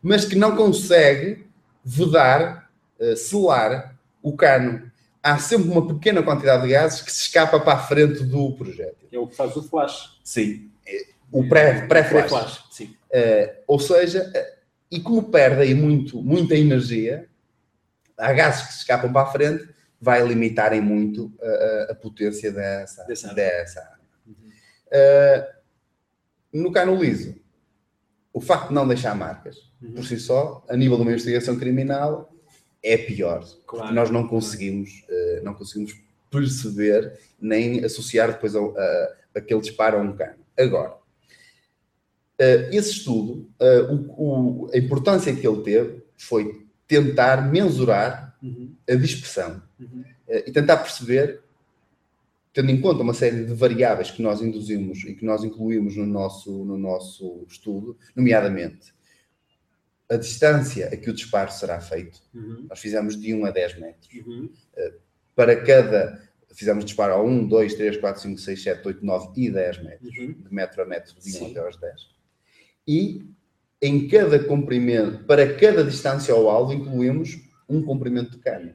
[0.00, 1.46] mas que não consegue
[1.84, 4.90] vedar, uh, selar o cano.
[5.22, 9.08] Há sempre uma pequena quantidade de gases que se escapa para a frente do projétil.
[9.10, 10.18] É o que faz o flash.
[10.22, 10.70] Sim.
[11.32, 11.88] O pré-flash.
[11.88, 12.96] Pré, pré flash sim.
[13.10, 14.30] Uh, ou seja,
[14.94, 17.28] e como perde aí muito, muita energia,
[18.16, 19.68] há gases que se escapam para a frente,
[20.00, 24.04] vai limitarem muito a, a potência dessa, dessa, dessa arma.
[24.24, 24.34] Uhum.
[24.92, 27.34] Uh, no cano liso,
[28.32, 29.94] o facto de não deixar marcas, uhum.
[29.94, 32.32] por si só, a nível de uma investigação criminal,
[32.80, 33.40] é pior.
[33.40, 33.64] Claro.
[33.66, 35.92] Porque nós não conseguimos, uh, não conseguimos
[36.30, 40.44] perceber nem associar depois a, a, aquele disparo a um cano.
[40.56, 40.94] Agora,
[42.38, 48.74] esse estudo, uh, o, o, a importância que ele teve foi tentar mensurar uhum.
[48.88, 50.00] a dispersão uhum.
[50.28, 51.42] uh, e tentar perceber,
[52.52, 56.06] tendo em conta uma série de variáveis que nós induzimos e que nós incluímos no
[56.06, 58.92] nosso, no nosso estudo, nomeadamente
[60.10, 62.20] a distância a que o disparo será feito.
[62.34, 62.66] Uhum.
[62.68, 64.08] Nós fizemos de 1 a 10 metros.
[64.26, 64.50] Uhum.
[65.34, 69.50] para cada fizemos disparo a 1, 2, 3, 4, 5, 6, 7, 8, 9 e
[69.50, 70.32] 10 metros, Uhum.
[70.32, 71.50] de metro a metro, vinham Sim.
[71.50, 72.13] até aos 10.
[72.86, 73.22] E
[73.80, 78.72] em cada comprimento, para cada distância ao alvo, incluímos um comprimento de cano.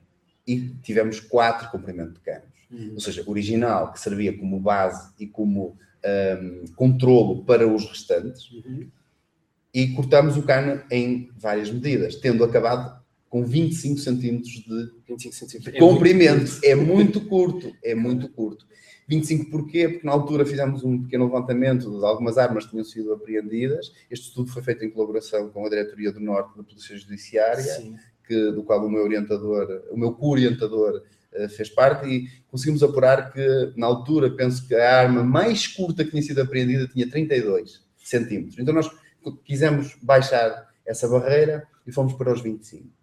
[0.48, 2.50] E tivemos quatro comprimentos de canos.
[2.72, 2.92] Uhum.
[2.96, 8.88] Ou seja, original, que servia como base e como ahm, controlo para os restantes, Uhum.
[9.74, 15.76] e cortamos o cano em várias medidas, tendo acabado com 25 centímetros de 25 centímetros.
[15.76, 16.40] É comprimento.
[16.40, 16.66] muito curto.
[16.66, 18.66] é muito curto, é muito curto.
[19.10, 19.90] 25 porquê?
[19.90, 23.92] Porque na altura fizemos um pequeno levantamento de algumas armas que tinham sido apreendidas.
[24.10, 27.96] Este estudo foi feito em colaboração com a Diretoria do Norte da Polícia Judiciária, Sim.
[28.28, 31.02] que, do qual o meu orientador, o meu co-orientador
[31.34, 36.06] eh, fez parte e conseguimos apurar que na altura penso que a arma mais curta
[36.06, 38.60] que tinha sido apreendida tinha 32 centímetros.
[38.60, 38.88] Então nós
[39.44, 42.99] quisemos baixar essa barreira e fomos para os 25.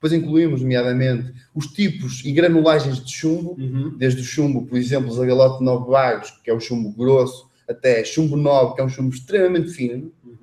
[0.00, 3.96] Depois incluímos, nomeadamente, os tipos e granulagens de chumbo, Uhum.
[3.98, 8.36] desde o chumbo, por exemplo, Zagalote 9 Vagos, que é um chumbo grosso, até chumbo
[8.36, 10.12] 9, que é um chumbo extremamente fino.
[10.24, 10.36] Uhum.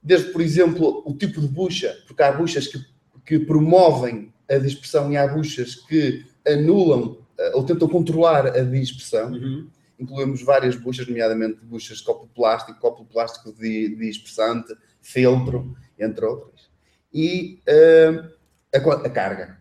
[0.00, 2.78] Desde, por exemplo, o tipo de bucha, porque há buchas que,
[3.26, 9.32] que promovem a dispersão e há buchas que anulam eh, ou tentam controlar a dispersão.
[9.32, 9.66] Uhum.
[9.98, 16.24] Incluímos várias buchas, nomeadamente buchas de copo plástico, copo plástico de, de dispersante, feltro, entre
[16.24, 16.68] outras.
[17.12, 18.22] E eh,
[18.74, 19.58] a, a carga,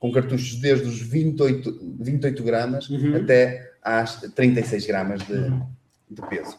[0.00, 3.16] com cartuchos desde os 28, 28 gramas Uhum.
[3.16, 5.66] até às 36 gramas de, Uhum.
[6.10, 6.58] de peso.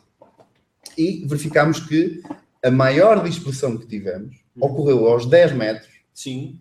[0.98, 2.22] E verificámos que
[2.64, 4.68] a maior dispersão que tivemos Uhum.
[4.68, 6.60] ocorreu aos 10 metros, Sim.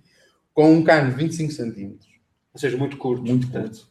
[0.53, 2.09] com um cano de 25 centímetros,
[2.53, 3.25] Ou seja, muito curto.
[3.25, 3.89] Muito portanto.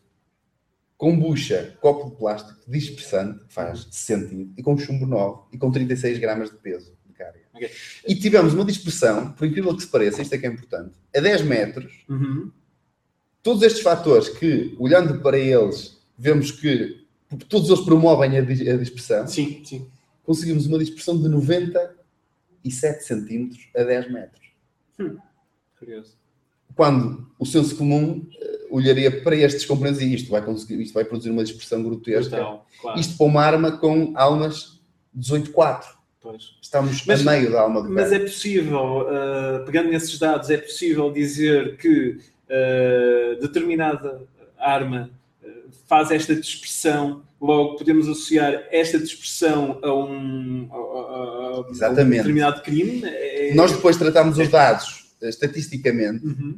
[0.98, 5.70] com bucha, copo de plástico dispersante, que faz sentido, e com chumbo 9 e com
[5.72, 7.40] 36 gramas de peso carga.
[7.54, 7.70] Ok.
[8.08, 11.20] E tivemos uma dispersão, por incrível que se pareça, isto é que é importante, a
[11.20, 12.52] 10 metros, Uhum.
[13.42, 17.06] todos estes fatores que, olhando para eles, vemos que
[17.50, 19.88] todos eles promovem a, a dispersão, Sim, sim.
[20.24, 24.44] conseguimos uma dispersão de 97 centímetros a 10 metros.
[25.78, 26.16] Curioso.
[26.76, 31.06] Quando o senso comum eh, olharia para estes componentes e isto vai, conseguir, isto vai
[31.06, 32.36] produzir uma dispersão grotesca.
[32.38, 33.00] Brutal, claro.
[33.00, 34.80] Isto para uma arma com almas
[35.16, 35.84] 18.4.
[36.24, 36.56] Pois.
[36.62, 40.58] Estamos Mas- a meio da alma de Mas é possível, uh, pegando nesses dados, é
[40.58, 42.18] possível dizer que
[42.50, 44.22] uh, determinada
[44.58, 45.10] arma
[45.44, 45.48] uh,
[45.86, 51.72] faz esta dispersão, logo podemos associar esta dispersão a um, a- a- a um
[52.08, 53.02] determinado crime?
[53.06, 56.58] É- Nós depois tratamos os dados eh, estatisticamente Uhum,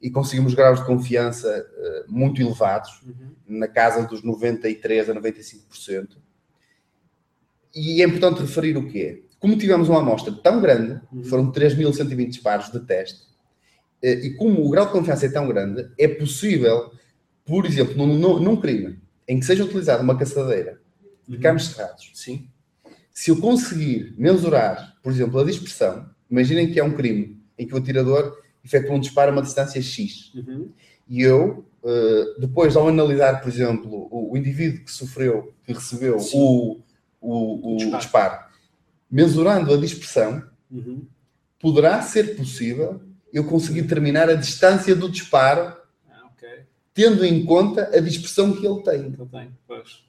[0.00, 3.34] e conseguimos graus de confiança eh, muito elevados, uhum.
[3.46, 6.16] na casa dos 93% a 95%.
[7.74, 9.24] E é importante referir o quê?
[9.40, 11.24] Como tivemos uma amostra tão grande, Uhum.
[11.24, 13.20] foram 3.120 disparos de teste,
[14.02, 16.92] eh, e como o grau de confiança é tão grande, é possível,
[17.44, 20.80] por exemplo, num, num- num crime em que seja utilizada uma caçadeira
[21.26, 21.42] de Uhum.
[21.42, 22.46] canos cerrados, Sim.
[23.12, 27.74] se eu conseguir mensurar, por exemplo, a dispersão, imaginem que é um crime em que
[27.74, 30.68] o atirador efetua um disparo a uma distância X, Uhum.
[31.08, 36.18] e eu, eh, depois, ao analisar, por exemplo, o, o indivíduo que sofreu, que recebeu
[36.20, 36.38] Sim.
[36.38, 36.80] o,
[37.22, 37.98] o, o O disparo.
[38.02, 38.44] disparo.
[39.10, 41.06] mensurando a dispersão, Uhum.
[41.60, 43.00] poderá ser possível
[43.32, 45.74] eu conseguir determinar a distância do disparo,
[46.10, 46.48] Ah, ok.
[46.94, 49.00] tendo em conta a dispersão que ele tem.
[49.08, 49.50] Então tem.
[49.66, 50.02] Pois.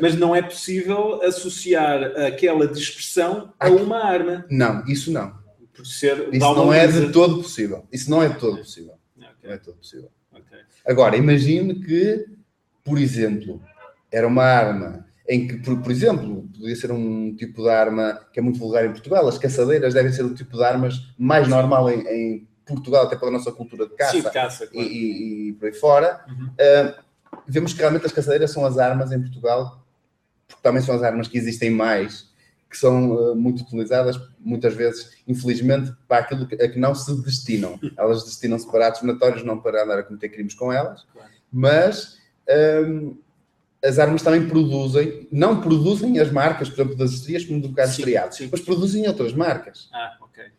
[0.00, 4.44] Mas não é possível associar aquela dispersão a Aqui- uma arma.
[4.50, 5.34] Não, isso não.
[5.84, 7.86] Ser Isso não é de todo possível.
[7.92, 8.94] Isso não é de todo possível.
[9.16, 10.10] Não Ok, é de todo possível.
[10.86, 12.26] Agora, imagine que,
[12.84, 13.60] por exemplo,
[14.10, 18.38] era uma arma em que, por, por exemplo, podia ser um tipo de arma que
[18.38, 19.26] é muito vulgar em Portugal.
[19.26, 23.30] As caçadeiras devem ser o tipo de armas mais normal em, em Portugal, até pela
[23.30, 24.88] nossa cultura de caça Sim, caça, e, claro.
[24.88, 26.24] e- e por aí fora.
[26.28, 26.50] Uhum.
[26.60, 26.94] Ah,
[27.46, 29.84] vemos que realmente as caçadeiras são as armas em Portugal,
[30.48, 32.28] porque também são as armas que existem mais,
[32.70, 37.20] que são ah, muito utilizadas, muitas vezes, infelizmente, para aquilo que, a que não se
[37.22, 37.78] destinam.
[37.98, 41.30] Elas destinam-se para atos natórios, não para andar a cometer crimes com elas, Claro.
[41.52, 42.16] mas
[42.48, 43.14] ahm,
[43.86, 47.92] as armas também produzem, não produzem as marcas, por exemplo, das estrias, como do caso
[47.92, 48.48] estriado, sim.
[48.50, 49.88] mas produzem outras marcas.
[49.92, 50.12] Ah.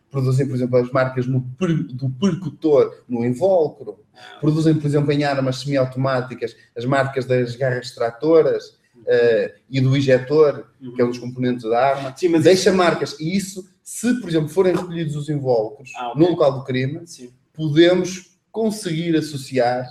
[0.10, 5.24] Produzem, por exemplo, as marcas no do percutor, no invólucro, Ah, produzem, por exemplo, em
[5.24, 10.96] armas semiautomáticas, as marcas das garras extratoras eh, e do injetor, uhum.
[10.96, 12.14] que é um dos componentes da arma.
[12.18, 13.20] Sim, mas Deixa isso- marcas.
[13.20, 16.22] E isso, se, por exemplo, forem recolhidos os invólucros Ah, ok.
[16.22, 19.86] no local do crime, Sim, podemos conseguir associar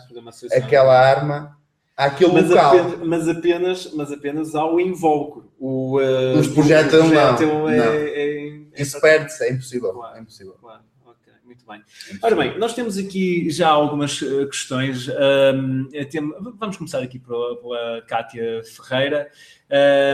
[0.52, 1.55] aquela arma
[1.96, 2.78] àquele mas, local.
[2.78, 5.50] apenas, mas, apenas, mas apenas ao invólucro.
[5.58, 7.84] O, uh, Os projéteis o não, projétil é, não.
[7.84, 9.92] é- é- Isso perde-se, é impossível.
[9.92, 10.16] Claro.
[10.16, 10.54] É impossível.
[10.60, 10.82] Claro,
[11.44, 11.80] muito bem.
[12.22, 15.08] Ora bem, nós temos aqui já algumas uh, questões.
[15.08, 16.20] Um, tem,
[16.58, 19.30] vamos começar aqui pela, pela Kátia Ferreira.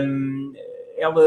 [0.05, 0.53] Um,
[0.97, 1.23] ela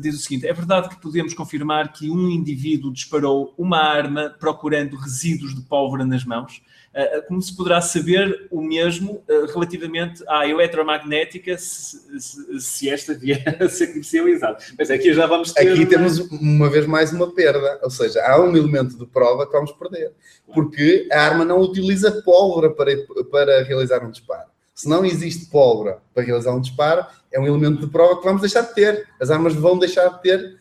[0.00, 4.96] diz o seguinte: é verdade que podemos confirmar que um indivíduo disparou uma arma procurando
[4.96, 6.60] resíduos de pólvora nas mãos?
[6.94, 13.14] Uh, como se poderá saber o mesmo uh, relativamente à eletromagnética, se, se, se, esta
[13.14, 14.62] vier a ser exato.
[14.78, 15.72] Mas aqui já vamos ter.
[15.72, 19.52] Aqui temos uma vez mais uma perda, ou seja, há um elemento de prova que
[19.52, 20.12] vamos perder,
[20.54, 22.94] porque a arma não utiliza pólvora para,
[23.30, 24.52] para realizar um disparo.
[24.74, 28.42] Se não existe pólvora para realizar um disparo, é um elemento de prova que vamos
[28.42, 29.06] deixar de ter.
[29.20, 30.58] As armas vão deixar de ter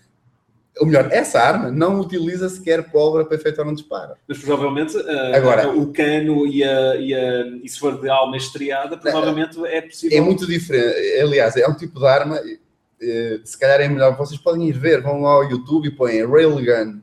[0.79, 4.13] ou melhor, essa arma não utiliza sequer pólvora para efetuar um disparo.
[4.27, 8.38] Mas provavelmente uh, Agora, o cano e, a, e, a, e se for de alma
[8.38, 10.17] estriada, provavelmente não, é possível.
[10.17, 11.19] É muito diferente.
[11.21, 15.01] Aliás, é um tipo de arma, uh, se calhar é melhor, vocês podem ir ver,
[15.01, 17.01] vão ao YouTube e põem Railgun.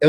[0.00, 0.06] É,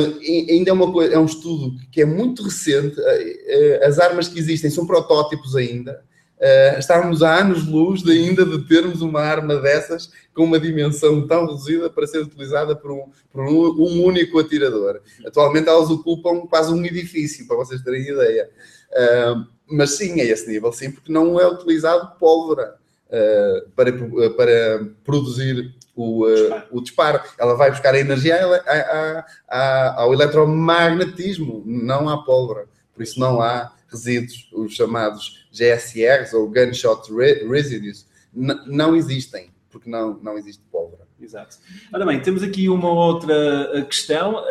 [0.51, 2.99] ainda é, uma coisa, é um estudo que é muito recente.
[2.99, 6.03] Uh, as armas que existem são protótipos ainda
[6.37, 11.45] Uh, estávamos há anos-luz de ainda de termos uma arma dessas com uma dimensão tão
[11.45, 14.99] reduzida para ser utilizada por um, por um, um único atirador.
[15.25, 18.49] Atualmente elas ocupam quase um edifício, para vocês terem ideia.
[18.91, 22.75] Uh, mas sim, a esse nível, sim, porque não é utilizado pólvora
[23.07, 23.93] uh, para,
[24.35, 26.25] para produzir o,
[26.69, 27.21] o disparo.
[27.37, 32.67] Ela vai buscar a energia a, a, a, ao eletromagnetismo, não à pólvora.
[32.93, 37.11] Por isso não há resíduos, os chamados GSRs ou Gunshot
[37.49, 41.05] Residues, não existem, porque não, não existe pólvora.
[41.19, 41.57] Exato.
[41.93, 43.33] Ora bem, temos aqui uma outra
[43.73, 44.43] eh, questão.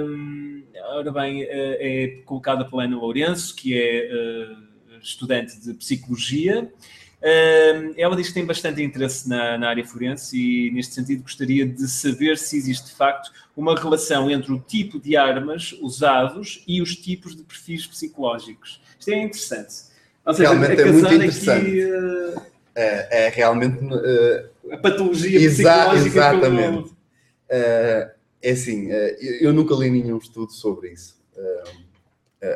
[0.00, 0.62] Um,
[0.94, 4.08] ora bem, eh, é colocada pela Ana Lourenço, que é
[5.02, 6.72] estudante de Psicologia.
[7.96, 11.86] Ela diz que tem bastante interesse na, na, área forense e, neste sentido, gostaria de
[11.86, 16.96] saber se existe, de facto, uma relação entre o tipo de armas usados e os
[16.96, 18.80] tipos de perfis psicológicos.
[18.98, 19.91] Isto é interessante.
[20.24, 21.66] Ou seja, realmente é muito interessante.
[21.66, 22.42] Aqui, uh...
[22.74, 23.84] é, é, realmente.
[23.84, 24.72] Uh...
[24.72, 26.06] a patologia Exa psicológica.
[26.06, 26.72] Exatamente.
[26.72, 26.86] Como...
[26.86, 28.88] Uh, é assim,
[29.40, 31.16] eu nunca li nenhum estudo sobre isso.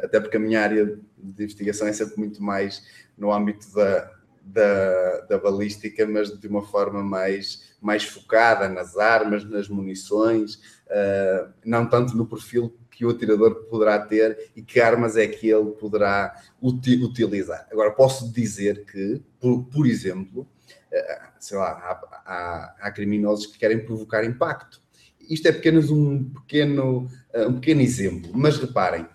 [0.03, 2.83] até porque a minha área de investigação é sempre muito mais
[3.17, 4.11] no âmbito da,
[4.47, 10.55] da, da, balística, mas de uma forma mais, mais focada nas armas, nas munições,
[10.87, 15.51] uh, não tanto no perfil que o atirador poderá ter e que armas é que
[15.51, 17.69] ele poderá uti utilizar.
[17.71, 20.49] Agora, posso dizer que, por, por exemplo,
[20.91, 24.81] eh, sei lá, há, há, há, criminosos que querem provocar impacto.
[25.29, 29.07] Isto é apenas um pequeno, eh, um pequeno exemplo, mas reparem,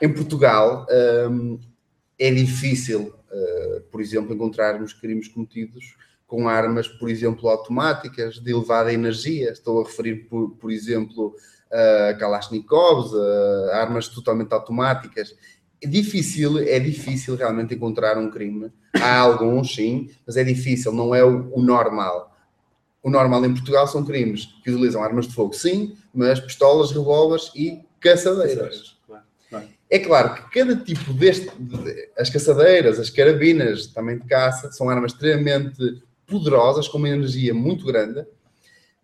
[0.00, 0.86] em Portugal
[1.30, 1.60] um,
[2.18, 8.92] é difícil, uh, por exemplo, encontrarmos crimes cometidos com armas, por exemplo, automáticas de elevada
[8.92, 9.50] energia.
[9.50, 11.34] Estou a referir, por, por exemplo,
[11.72, 15.34] uh, Kalashnikovs, uh, armas totalmente automáticas.
[15.82, 18.72] É difícil, é difícil realmente encontrar um crime.
[18.94, 22.34] Há alguns, sim, mas é difícil, não é o, o normal.
[23.02, 27.50] O normal em Portugal são crimes que utilizam armas de fogo, sim, mas pistolas, revólveres
[27.54, 28.98] e caçadeiras.
[29.90, 31.50] É claro que cada tipo deste,
[32.18, 37.86] as caçadeiras, as carabinas também de caça, são armas extremamente poderosas, com uma energia muito
[37.86, 38.26] grande,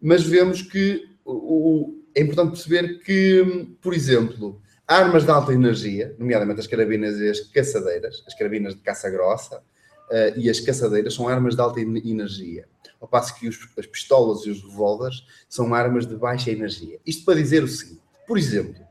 [0.01, 6.61] mas vemos que o, é importante perceber que, por exemplo, armas de alta energia, nomeadamente
[6.61, 11.29] as carabinas e as caçadeiras, as carabinas de caça grossa uh, e as caçadeiras são
[11.29, 12.67] armas de alta energia,
[13.01, 17.01] ao passo que os, as pistolas e os revólveres são armas de baixa energia.
[17.05, 18.85] Isto para dizer o seguinte, por exemplo,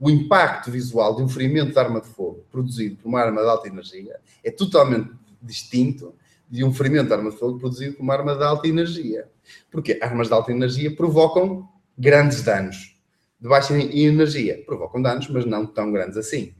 [0.00, 3.48] o impacto visual de um ferimento de arma de fogo produzido por uma arma de
[3.48, 6.14] alta energia é totalmente distinto
[6.50, 9.28] de um ferimento de arma de fogo produzido por uma arma de alta energia.
[9.70, 12.96] Porque armas de alta energia provocam grandes danos.
[13.40, 16.54] De baixa energia provocam danos, mas não tão grandes assim.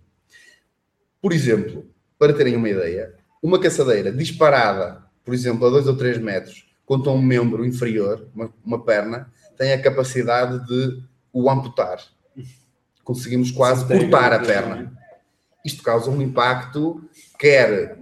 [1.20, 6.18] Por exemplo, para terem uma ideia, uma caçadeira disparada, por exemplo, a 2 ou 3
[6.18, 11.02] metros, contra um membro inferior, uma, uma perna, tem a capacidade de
[11.32, 11.98] o amputar.
[13.02, 14.92] Conseguimos quase cortar a perna.
[15.64, 17.02] Isto causa um impacto,
[17.38, 17.98] quer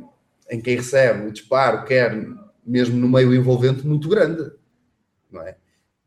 [0.51, 2.27] em quem recebe o disparo, quer
[2.65, 4.53] mesmo no meio envolvente, muito grande.
[5.31, 5.57] Não é?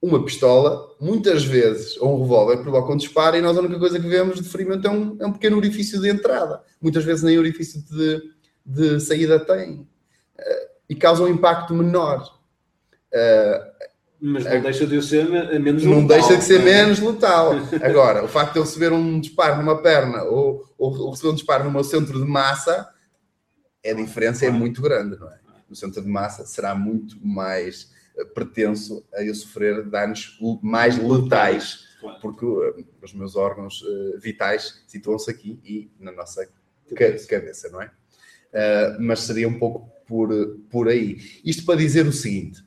[0.06, 4.00] Uma pistola, muitas vezes, ou um revólver, provoca um disparo e nós a única coisa
[4.00, 6.62] que vemos de ferimento é um, é um pequeno orifício de entrada.
[6.80, 8.22] Muitas vezes nem orifício de,
[8.64, 9.80] de saída tem.
[9.80, 12.22] Uh, e causa um impacto menor.
[13.12, 13.76] Uh,
[14.22, 15.28] mas não deixa de ser
[15.60, 16.00] menos letal.
[16.02, 16.64] Não deixa de ser é?
[16.64, 17.54] menos letal.
[17.82, 21.64] Agora, o facto de eu receber um disparo numa perna ou, ou receber um disparo
[21.64, 22.88] no meu centro de massa,
[23.84, 25.40] a diferença é muito grande, não é?
[25.68, 27.90] No centro de massa será muito mais
[28.34, 31.86] pretenso a eu sofrer danos mais letais.
[32.22, 36.46] Porque uh, os meus órgãos uh, vitais situam-se aqui e na nossa
[36.96, 37.70] ca- Cabeça.
[37.70, 37.88] não é?
[37.88, 40.30] Uh, mas seria um pouco por,
[40.70, 41.18] por aí.
[41.44, 42.64] Isto para dizer o seguinte: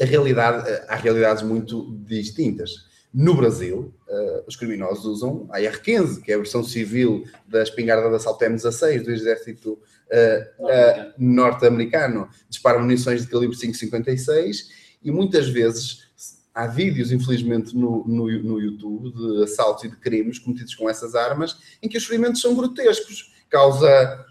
[0.00, 2.88] a realidade, há realidades muito distintas.
[3.12, 8.08] No Brasil, uh, os criminosos usam a AR-15, que é a versão civil da espingarda
[8.08, 12.28] de assalto M16 do exército uh, uh, norte-americano.
[12.48, 14.68] Disparam munições de calibre 5,56
[15.02, 16.08] e muitas vezes
[16.54, 21.16] há vídeos, infelizmente, no, no, no YouTube de assaltos e de crimes cometidos com essas
[21.16, 23.34] armas em que os ferimentos são grotescos.
[23.48, 24.24] Causa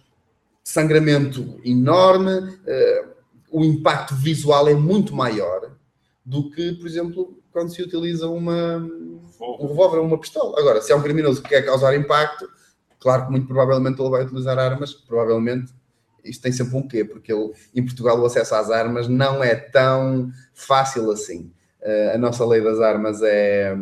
[0.64, 2.58] sangramento enorme,
[3.52, 5.76] o impacto visual é muito maior
[6.24, 10.58] do que, por exemplo, quando se utiliza uma, um revólver ou uma pistola.
[10.58, 12.50] Agora, se é um criminoso que quer causar impacto,
[12.98, 15.74] claro que muito provavelmente ele vai utilizar armas, provavelmente
[16.24, 19.56] isto tem sempre um quê, porque ele, em Portugal o acesso às armas não é
[19.56, 21.52] tão fácil assim.
[21.82, 23.76] Uh, a nossa lei das armas é,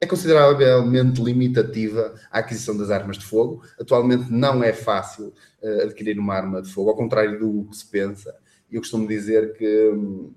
[0.00, 3.62] é consideravelmente limitativa a aquisição das armas de fogo.
[3.78, 5.32] Atualmente não é fácil
[5.62, 8.34] uh, adquirir uma arma de fogo, ao contrário do que se pensa.
[8.70, 10.34] Eu costumo dizer que um,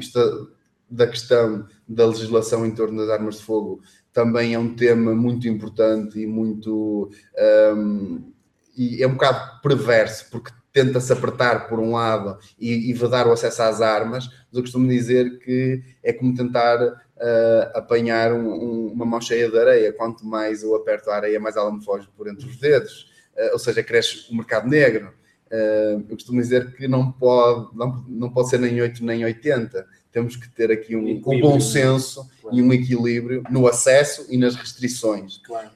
[0.00, 0.50] isto
[0.90, 3.80] da questão da legislação em torno das armas de fogo
[4.12, 7.10] também é um tema muito importante e muito
[7.76, 8.32] um,
[8.76, 13.32] e é um bocado perverso porque tenta-se apertar por um lado e, e vedar o
[13.32, 18.92] acesso às armas, mas eu costumo dizer que é como tentar uh, apanhar um, um,
[18.92, 19.92] uma mão cheia de areia.
[19.92, 23.10] Quanto mais eu aperto a areia, mais ela me foge por entre os dedos.
[23.36, 25.12] Uh, ou seja, cresce o mercado negro.
[25.50, 29.86] Uh, eu costumo dizer que não pode, não, não pode ser nem 8 nem 80.
[30.12, 32.56] Temos que ter aqui um, um bom senso claro.
[32.56, 35.38] e um equilíbrio no acesso e nas restrições.
[35.38, 35.70] Claro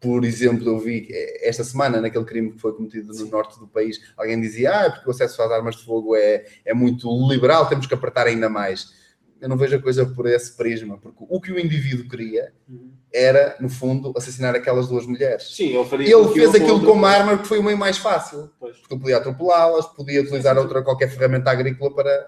[0.00, 1.08] por exemplo, eu vi
[1.42, 5.06] esta semana, naquele crime que foi cometido no norte do país, alguém dizia, ah, porque
[5.06, 8.94] o acesso às armas de fogo é, é muito liberal, temos que apertar ainda mais.
[9.38, 12.92] Eu não vejo a coisa por esse prisma, porque o que o indivíduo queria uhum.
[13.12, 15.54] Era, no fundo, assassinar aquelas duas mulheres.
[15.54, 18.50] Sim, ele, faria ele fez aquilo com uma arma que foi o meio mais fácil.
[18.58, 18.76] Pois.
[18.78, 22.26] Porque ele podia atropelá-las, podia utilizar outra qualquer ferramenta agrícola para,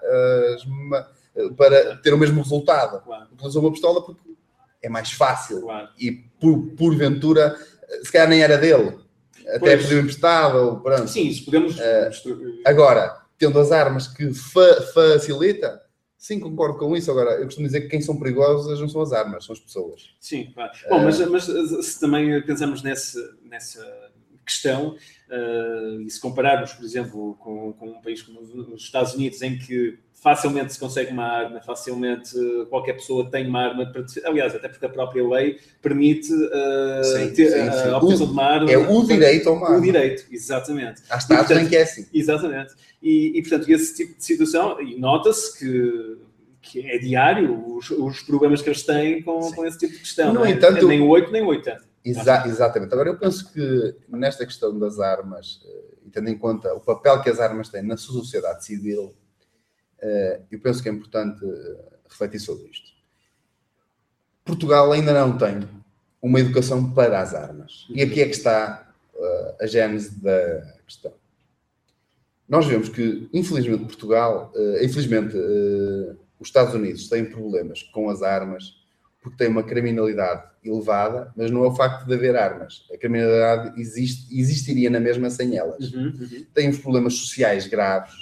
[1.35, 3.01] uh, para ter o mesmo resultado.
[3.03, 3.27] Claro.
[3.33, 4.21] Utilizou uma pistola porque
[4.81, 5.61] é mais fácil.
[5.61, 5.87] Claro.
[5.97, 7.55] E por, porventura,
[8.03, 8.99] se calhar nem era dele.
[9.47, 9.83] Até Pois.
[9.83, 11.07] pediu emprestado, pronto.
[11.07, 11.77] Sim, isso podemos.
[11.77, 12.09] Eh,
[12.65, 15.81] Agora, tendo as armas que fa facilita,
[16.23, 17.11] sim, concordo com isso.
[17.11, 20.15] Agora, eu costumo dizer que quem são perigosas não são as armas, são as pessoas.
[20.21, 20.71] Sim, claro.
[20.89, 21.43] Bom, mas, mas
[21.85, 23.85] se também pensamos nesse, nessa
[24.45, 24.95] questão,
[25.29, 29.57] uh, e se compararmos, por exemplo, com, com um país como os Estados Unidos, em
[29.57, 32.31] que facilmente se consegue uma arma, facilmente
[32.69, 34.05] qualquer pessoa tem uma arma para.
[34.25, 37.89] Aliás, até porque a própria lei permite uh, Sim, ter sim, a- sim.
[37.89, 38.71] a obtenção O- de uma arma.
[38.71, 39.81] é o direito a uma O arma.
[39.81, 41.01] direito, exatamente.
[41.09, 42.07] Há estados em que é assim.
[42.13, 42.73] Exatamente.
[43.01, 46.17] E, e, portanto, esse tipo de situação, e nota-se que,
[46.61, 50.33] que é diário os, os problemas que eles têm com, com esse tipo de questão.
[50.33, 50.51] No é?
[50.51, 51.81] entanto- nem o 8 nem o 80.
[52.05, 52.93] Exa- exatamente.
[52.93, 57.21] Agora, eu penso que nesta questão das armas, eh, e tendo em conta o papel
[57.21, 59.13] que as armas têm na sociedade civil,
[60.51, 61.77] eu penso que é importante eh,
[62.09, 62.91] refletir sobre isto.
[64.45, 65.67] Portugal ainda não tem
[66.21, 67.85] uma educação para as armas.
[67.89, 71.13] E aqui é que está eh, a gênese da questão.
[72.47, 78.21] Nós vemos que, infelizmente, Portugal, eh, infelizmente, eh, os Estados Unidos têm problemas com as
[78.21, 78.81] armas
[79.21, 82.85] porque tem uma criminalidade elevada, mas não é o facto de haver armas.
[82.93, 85.93] A criminalidade existe, existiria na mesma sem elas.
[85.93, 86.13] Uhum,
[86.57, 86.77] uhum.
[86.81, 88.13] Problemas sociais graves,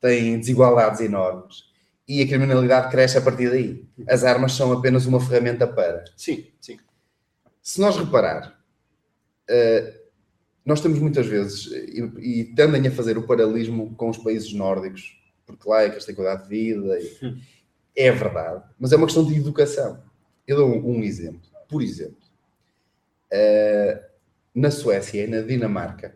[0.00, 1.64] tem desigualdades enormes
[2.08, 3.84] e a criminalidade cresce a partir daí.
[4.08, 6.04] As armas são apenas uma ferramenta para.
[6.16, 6.78] Sim, sim.
[7.62, 8.58] Se nós reparar,
[9.48, 10.00] eh,
[10.64, 12.00] nós temos muitas vezes, e,
[12.40, 16.04] e tendem a fazer o paralelismo com os países nórdicos, porque lá é que eles
[16.04, 17.40] têm qualidade de vida, e- Hum.
[17.96, 20.02] é verdade, mas é uma questão de educação.
[20.46, 21.40] Eu dou um, um exemplo.
[21.68, 22.16] Por exemplo,
[23.30, 24.02] eh,
[24.54, 26.14] na Suécia e na Dinamarca,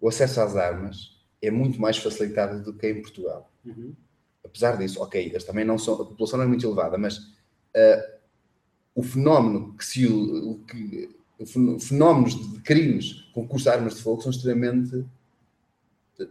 [0.00, 1.09] o acesso às armas
[1.42, 3.92] é muito mais facilitado do que em Portugal Uhum.
[4.44, 7.18] apesar disso, ok, eles também não são, a população não é muito elevada, mas
[7.76, 8.06] ah,
[8.94, 10.06] o fenómeno que se
[10.66, 11.10] que,
[11.80, 15.04] fenómenos de crimes com curso de armas de fogo são extremamente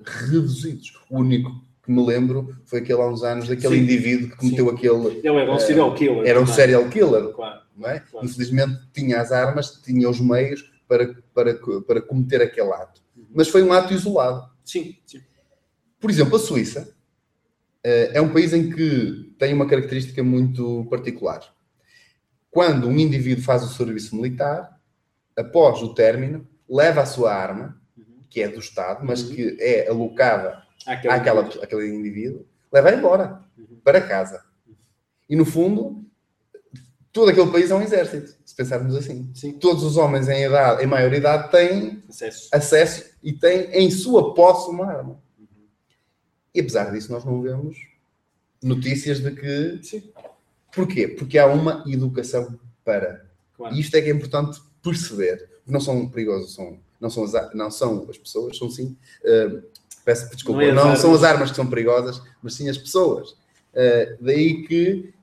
[0.03, 0.93] reduzidos.
[1.10, 1.51] O único
[1.84, 3.82] que me lembro foi aquele há uns anos daquele Sim.
[3.84, 6.28] indivíduo que cometeu aquele Ele era um Eh, serial killer.
[6.28, 6.55] era um também.
[6.55, 7.62] serial killer, Claro.
[7.76, 7.99] não é?
[7.99, 8.26] Claro.
[8.26, 11.55] Infelizmente tinha as armas, tinha os meios para, para,
[11.88, 13.01] para cometer aquele ato.
[13.34, 14.49] Mas foi um ato isolado.
[14.70, 15.20] Sim, sim.
[15.99, 16.95] Por exemplo, a Suíça
[17.84, 21.41] eh, é um país em que tem uma característica muito particular.
[22.51, 24.80] Quando um indivíduo faz o serviço militar,
[25.36, 28.24] após o término, leva a sua arma, Uhum.
[28.30, 29.36] que é do Estado, mas Uhum.
[29.36, 33.80] que é alocada àquela, àquele indivíduo, leva embora Uhum.
[33.84, 34.43] para casa.
[35.28, 36.05] E no fundo,
[37.12, 39.30] todo aquele país é um exército, se pensarmos assim.
[39.34, 39.53] Sim.
[39.53, 42.49] Todos os homens em idade, em maioridade, têm Acesso.
[42.51, 45.20] acesso e têm em sua posse uma arma.
[46.53, 47.78] E apesar disso, nós não vemos
[48.62, 49.80] notícias de que.
[49.84, 50.12] Sim.
[50.74, 51.07] Porquê?
[51.07, 53.26] Porque há uma educação para.
[53.55, 53.76] Claro.
[53.76, 55.49] E isto é que é importante perceber.
[55.66, 58.97] Não são perigosos, são, não, são as, não são as pessoas, são sim.
[59.24, 59.62] eh,
[60.03, 63.36] peço desculpa, Não é não, são as armas que são perigosas, mas sim as pessoas.
[63.74, 65.14] Eh, daí que.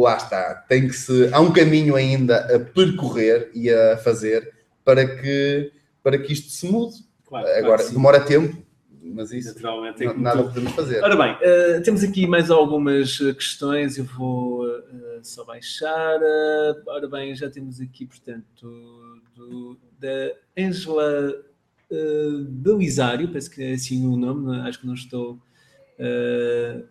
[0.00, 0.54] Lá está.
[0.68, 1.28] Tem que se.
[1.32, 4.52] Há um caminho ainda a percorrer e a fazer
[4.84, 5.70] para que,
[6.02, 6.96] para que isto se mude.
[7.26, 7.92] Claro, claro Agora, sim.
[7.94, 8.62] demora tempo,
[9.02, 10.04] mas isso Naturalmente.
[10.04, 11.02] não- nada podemos fazer.
[11.02, 16.20] Ora bem, eh, temos aqui mais algumas eh, questões, eu vou eh, só baixar.
[16.22, 21.34] eh, ora bem, já temos aqui, portanto, do- da Ângela
[21.90, 25.38] uh, Belisário, penso que é assim o nome, não- acho que não estou.
[25.98, 26.82] eh,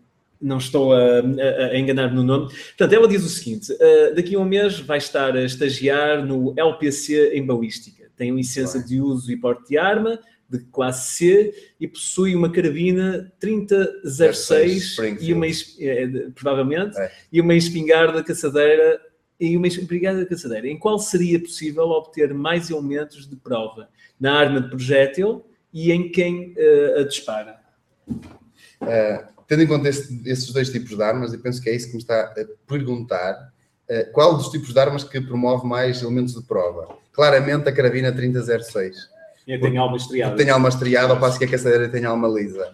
[0.42, 2.48] não estou a, a- a enganar no nome.
[2.52, 6.54] Portanto, ela diz o seguinte: eh, daqui a um mês vai estar a estagiar no
[6.58, 8.10] LPC em balística.
[8.18, 8.88] Tem licença Bem.
[8.88, 10.20] de uso e porte de arma
[10.50, 17.12] de classe C e possui uma carabina 3006 e uma é, provavelmente É.
[17.32, 19.00] e uma espingarda caçadeira
[19.40, 20.68] e uma espingarda caçadeira.
[20.68, 23.88] Em qual seria possível obter mais elementos de prova
[24.20, 27.56] na arma de projétil e em quem eh, a dispara?
[28.82, 31.88] Uh, tendo em conta esse- esses dois tipos de armas, e penso que é isso
[31.88, 33.52] que me está a perguntar,
[33.90, 36.88] uh, qual dos tipos de armas que promove mais elementos de prova?
[37.12, 39.10] Claramente a carabina 3006.
[39.46, 40.38] Eu tenho alma estriada.
[40.38, 42.66] Tem alma estriada, ao passo que a caçadeira tem alma lisa.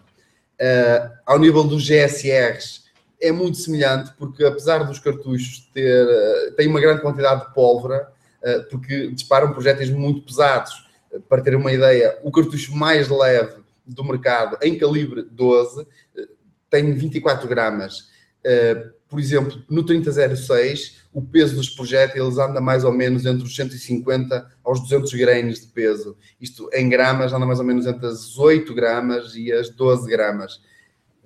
[0.62, 2.84] Uh, ao nível dos GSRs,
[3.20, 8.08] é muito semelhante, porque apesar dos cartuchos ter, uh, têm uma grande quantidade de pólvora,
[8.44, 10.86] uh, porque disparam projéteis muito pesados.
[11.12, 16.37] Uh, Para ter uma ideia, o cartucho mais leve do mercado, em calibre 12, uh,
[16.70, 18.10] tem 24 gramas.
[18.46, 23.56] Uh, por exemplo, no 3006, o peso dos projéteis anda mais ou menos entre os
[23.56, 26.18] 150 aos 200 grains de peso.
[26.42, 30.62] Isto em gramas anda mais ou menos entre as 8 gramas e as 12 gramas.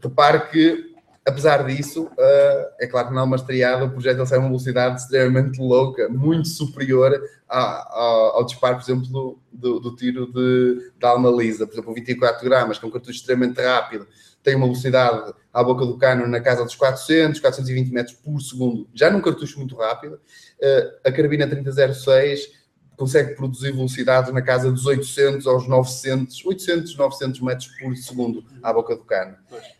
[0.01, 0.93] Repare que,
[1.25, 5.01] apesar disso, uh, é claro que não uma estreada, o projétil sai a uma velocidade
[5.01, 7.19] extremamente louca, muito superior
[7.49, 11.65] a- ao, ao disparo, por exemplo, do, do- do tiro de, da alma lisa.
[11.65, 14.07] Por exemplo, o 24 gramas, que é um cartucho extremamente rápido,
[14.43, 18.87] tem uma velocidade à boca do cano na casa dos 400, 420 metros por segundo,
[18.93, 20.15] já num cartucho muito rápido.
[20.15, 22.61] Uh, a carabina 3006
[22.95, 28.71] consegue produzir velocidades na casa dos 800 aos 900, 800, 900 metros por segundo à
[28.71, 29.35] boca do cano.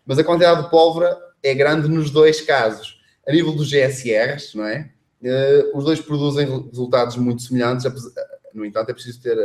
[0.05, 2.99] Mas a quantidade de pólvora é grande nos dois casos.
[3.27, 4.89] A nível dos GSRs, não é?
[5.23, 8.11] Eh, os dois produzem resultados muito semelhantes, apesar-
[8.53, 9.37] no entanto, é preciso ter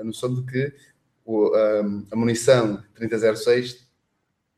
[0.00, 0.72] a, noção de que
[2.12, 3.85] a munição 3006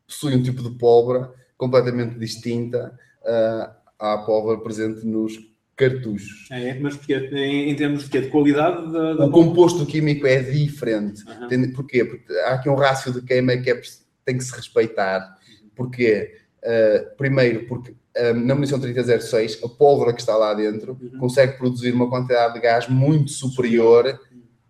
[0.08, 5.38] possui um tipo de pólvora completamente distinta uh, à pólvora presente nos
[5.76, 6.48] cartuchos.
[6.50, 8.20] É, mas porque, em, em termos de, quê?
[8.22, 11.22] de qualidade da, da O composto químico é diferente.
[11.28, 11.46] Aham.
[11.46, 11.68] Entende?
[11.68, 12.04] Porquê?
[12.04, 13.80] Porque há aqui um rácio de queima que é
[14.24, 15.36] tem que se respeitar.
[15.76, 16.34] Porquê?
[16.64, 21.18] Uh, primeiro, porque uh, na munição 3006, a pólvora que está lá dentro Uhum.
[21.20, 24.18] consegue produzir uma quantidade de gás muito superior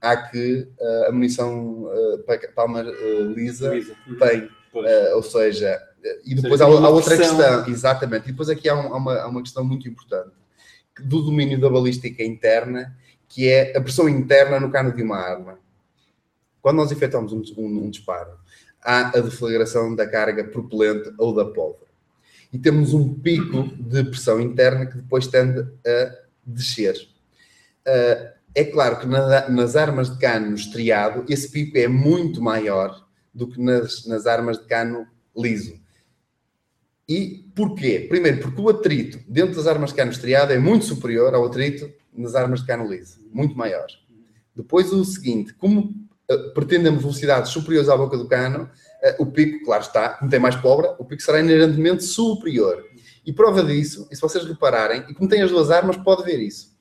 [0.00, 2.82] à que uh, a munição uh, pa- palma
[3.34, 3.94] lisa Lisa.
[4.06, 4.16] Uhum.
[4.18, 4.48] tem.
[4.74, 5.80] Uh, ou seja,
[6.24, 8.28] e depois seja, há, há outra questão, exatamente.
[8.28, 10.30] E depois aqui há, um- há uma, há uma questão muito importante
[11.00, 12.96] do domínio da balística interna,
[13.28, 15.58] que é a pressão interna no cano de uma arma.
[16.60, 18.32] Quando nós efetuamos um, um- um disparo,
[18.82, 21.88] há a deflagração da carga propelente ou da pólvora.
[22.52, 26.14] E temos um pico de pressão interna que depois tende a
[26.46, 26.94] descer.
[27.86, 33.06] Uh, é claro que na- nas armas de cano estriado, esse pico é muito maior
[33.38, 35.80] do que nas, nas armas de cano liso.
[37.08, 38.06] E porquê?
[38.08, 41.90] Primeiro, porque o atrito dentro das armas de cano estriado é muito superior ao atrito
[42.12, 43.86] nas armas de cano liso, muito maior.
[44.54, 45.94] Depois, o seguinte, como
[46.30, 50.40] uh, pretendemos velocidades superiores à boca do cano, uh, o pico, claro está, como tem
[50.40, 52.84] mais pólvora, o pico será inerentemente superior.
[53.24, 56.40] E prova disso, e se vocês repararem, e como tem as duas armas, pode ver
[56.40, 56.76] isso.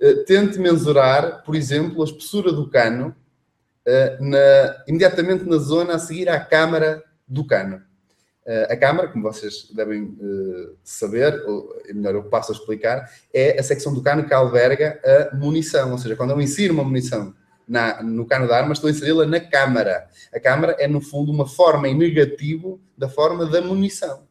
[0.00, 3.14] Uh, tente mensurar, por exemplo, a espessura do cano
[4.20, 7.82] na- imediatamente na zona a seguir à câmara do cano.
[8.46, 13.10] Uh, a câmara, como vocês devem uh, saber, ou é melhor eu passo a explicar,
[13.32, 14.98] é a secção do cano que alberga
[15.32, 15.92] a munição.
[15.92, 17.34] Ou seja, quando eu insiro uma munição
[17.68, 20.08] na- no cano da arma, estou a inseri-la na câmara.
[20.34, 24.26] A câmara é, no fundo, uma forma em negativo da forma da munição.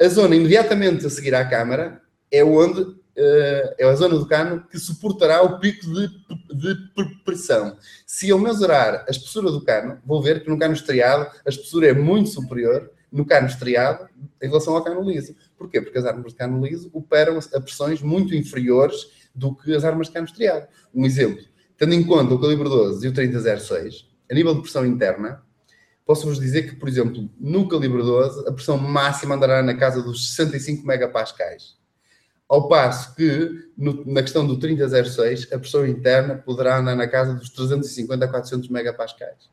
[0.00, 2.00] A zona imediatamente a seguir à câmara
[2.32, 6.08] é onde eh, é a zona do cano que suportará o pico de,
[6.54, 7.76] de pr- pressão.
[8.06, 11.88] Se eu mesurar a espessura do cano, vou ver que no cano estriado a espessura
[11.88, 14.08] é muito superior no cano estriado
[14.42, 15.36] em relação ao cano liso.
[15.56, 15.80] Porquê?
[15.80, 20.08] Porque as armas de cano liso operam a pressões muito inferiores do que as armas
[20.08, 20.66] de cano estriado.
[20.92, 21.44] Um exemplo,
[21.78, 25.42] tendo em conta o calibre 12 e o 3006, a nível de pressão interna,
[26.04, 30.34] posso-vos dizer que, por exemplo, no calibre 12, a pressão máxima andará na casa dos
[30.34, 31.76] 65 megapascais.
[32.54, 37.34] Ao passo que, no, na questão do 3006, a pressão interna poderá andar na casa
[37.34, 39.50] dos 350 a 400 megapascais.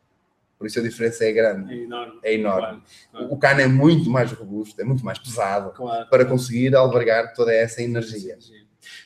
[0.56, 1.74] Por isso a diferença é grande.
[1.74, 2.20] É enorme.
[2.24, 2.62] É enorme.
[2.62, 2.82] Claro,
[3.12, 3.28] claro.
[3.34, 6.08] O cano é muito mais robusto, é muito mais pesado Claro.
[6.12, 8.38] para conseguir albergar toda essa energia.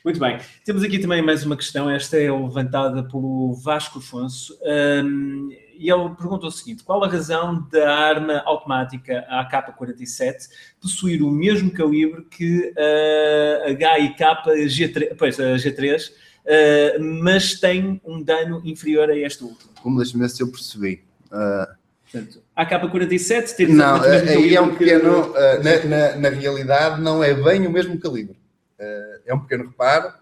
[0.04, 0.38] Muito bem.
[0.62, 1.88] Temos aqui também mais uma questão.
[1.88, 4.58] Esta é levantada pelo Vasco Afonso.
[5.02, 5.48] Hum,
[5.78, 10.48] e ele perguntou o seguinte: qual a razão da arma automática AK-47
[10.80, 14.18] possuir o mesmo calibre que a HIK
[14.66, 19.70] G3, pois, a G3 uh, mas tem um dano inferior a este último?
[19.82, 21.02] Como deixa-me ver se eu percebi.
[21.30, 21.74] Ah,
[22.10, 25.34] Portanto, a AK-47 tem não, mesmo aí é um calibre que- pequeno.
[25.36, 28.36] ah, na, na- na realidade, não é bem o mesmo calibre.
[28.80, 30.12] Ah, é um pequeno reparo.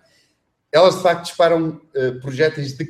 [0.72, 2.84] Elas de facto disparam ah, projéteis de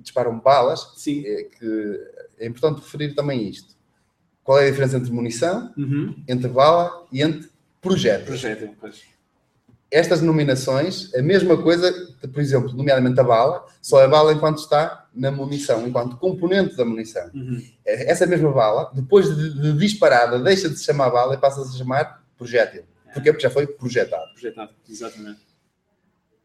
[0.00, 1.22] disparam balas, Sim.
[1.26, 2.00] é, que
[2.38, 3.74] é importante referir também isto.
[4.42, 6.14] Qual é a diferença entre munição, Uhum.
[6.26, 7.48] entre bala e entre
[7.80, 8.26] projétil?
[8.26, 9.02] Projétil, pois.
[9.90, 11.92] Estas denominações, a mesma coisa,
[12.32, 16.84] por exemplo, nomeadamente a bala, só é bala enquanto está na munição, enquanto componente da
[16.84, 17.28] munição.
[17.34, 17.60] Uhum.
[17.84, 21.64] Essa mesma bala, depois de, de disparada, deixa de se chamar bala e passa a
[21.64, 22.84] se chamar projétil.
[23.12, 23.32] Porquê?
[23.32, 24.30] Porque já foi projetado.
[24.32, 25.40] Projetado, exatamente.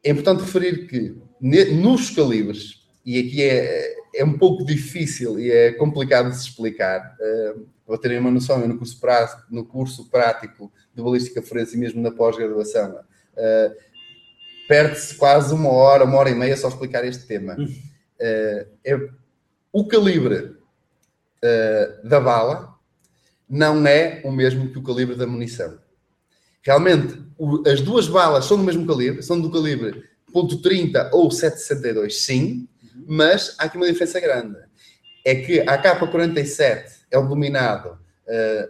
[0.03, 5.71] É importante referir que nos calibres, e aqui é, é um pouco difícil e é
[5.73, 10.09] complicado de se explicar, eh, para terem uma noção, eu no curso, prático, no curso
[10.09, 12.99] prático de balística forense e mesmo na pós-graduação,
[13.37, 13.75] eh,
[14.67, 17.55] perde-se quase uma hora, uma hora e meia só a explicar este tema.
[18.19, 19.09] Eh, é,
[19.71, 20.55] o calibre
[21.43, 22.73] eh, da bala
[23.47, 25.77] não é o mesmo que o calibre da munição.
[26.63, 30.03] Realmente, o- as duas balas são do mesmo calibre, são do calibre
[30.33, 32.67] .30 ou 762, sim,
[33.07, 34.57] mas há aqui uma diferença grande.
[35.23, 37.97] É que a AK-47 é o denominado
[38.27, 38.69] eh,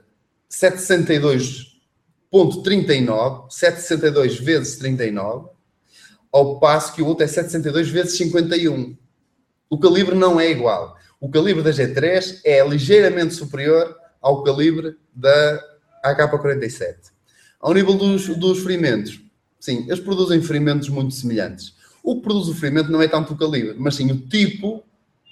[0.49, 5.49] 762.39, 762 vezes 39,
[6.31, 8.95] ao passo que o outro é 762 vezes 51.
[9.69, 10.95] O calibre não é igual.
[11.19, 15.61] O calibre da G3 é ligeiramente superior ao calibre da
[16.03, 17.11] AK-47.
[17.59, 19.19] Ao nível dos, dos ferimentos,
[19.59, 21.74] sim, eles produzem ferimentos muito semelhantes.
[22.05, 24.83] O que produz o ferimento não é tanto o calibre, mas sim o tipo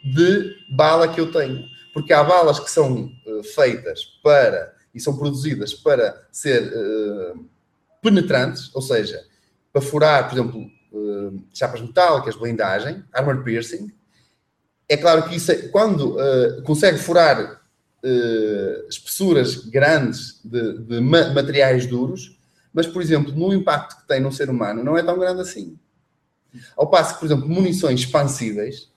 [0.04, 1.64] de bala que eu tenho.
[1.94, 7.34] Porque há balas que são eh, feitas para e são produzidas para ser eh,
[8.02, 9.24] penetrantes, ou seja,
[9.72, 10.62] para furar, por exemplo,
[10.94, 13.92] eh, chapas metálicas, blindagem, armor piercing.
[14.90, 17.62] É claro que isso é- quando eh, consegue furar
[18.90, 22.38] espessuras grandes de, de ma- materiais duros,
[22.74, 25.80] mas, por exemplo, no impacto que tem no ser humano, não é tão grande assim.
[26.78, 28.92] Ao passo que, por exemplo, munições expansíveis,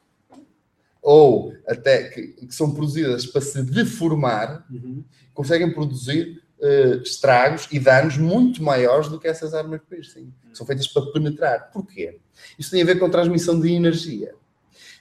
[1.02, 5.04] ou até que, que são produzidas para se deformar, Uhum.
[5.32, 10.32] conseguem produzir eh, estragos e danos muito maiores do que essas armas piercing.
[10.50, 11.70] que São feitas para penetrar.
[11.70, 12.18] Porquê?
[12.58, 14.34] Isso tem a ver com transmissão de energia.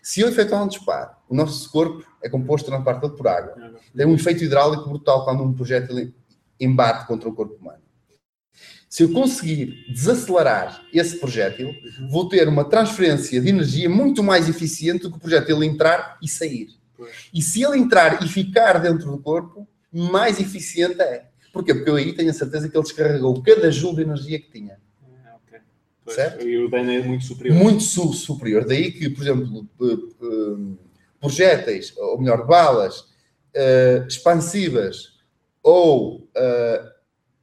[0.03, 3.55] Se eu efetuar um disparo, o nosso corpo é composto na parte toda por água.
[3.95, 6.13] Tem um efeito hidráulico brutal quando um projétil
[6.59, 7.81] embate contra o corpo humano.
[8.95, 11.75] Se eu conseguir desacelerar esse projétil,
[12.09, 16.29] vou ter uma transferência de energia muito mais eficiente do que o projétil entrar e
[16.29, 16.69] sair.
[17.33, 21.25] E se ele entrar e ficar dentro do corpo, mais eficiente é.
[21.51, 21.73] Porquê?
[21.75, 24.77] Porque eu aí tenho a certeza que ele descarregou cada joule de energia que tinha.
[25.25, 25.35] Ah.
[26.05, 26.47] Pois, Certo?
[26.47, 27.53] E o dano é muito superior.
[27.57, 28.63] Muito su- superior.
[28.63, 30.75] Daí que, por exemplo, eh, eh,
[31.19, 33.03] projéteis, ou melhor, balas
[33.53, 35.17] eh, expansivas
[35.61, 36.94] ou eh,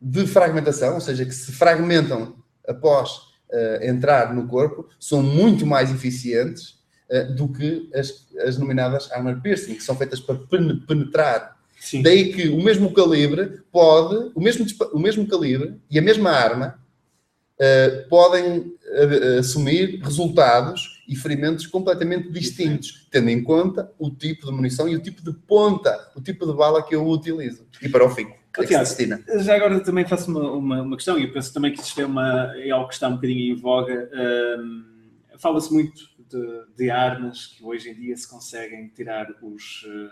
[0.02, 2.34] de fragmentação, ou seja, que se fragmentam
[2.66, 3.20] após
[3.52, 9.40] eh, entrar no corpo, são muito mais eficientes eh, do que as, as denominadas armor
[9.40, 11.56] piercing, que são feitas para pen- penetrar.
[11.78, 12.02] Sim.
[12.02, 16.78] Daí que o mesmo calibre pode, o mesmo, o mesmo calibre e a mesma arma
[17.58, 18.72] eh, podem
[19.38, 25.00] assumir resultados e ferimentos completamente distintos, tendo em conta o tipo de munição e o
[25.00, 27.66] tipo de ponta, o tipo de bala que eu utilizo.
[27.80, 28.26] E para o fim,
[28.60, 29.24] Tiago, destina.
[29.40, 32.06] Já agora também faço uma, uma, uma questão, e eu penso também que isto é,
[32.06, 34.10] uma, é algo que está um bocadinho em voga.
[34.58, 34.84] Hum,
[35.38, 40.10] Fala-se muito de, de armas que hoje em dia se conseguem tirar os, eh,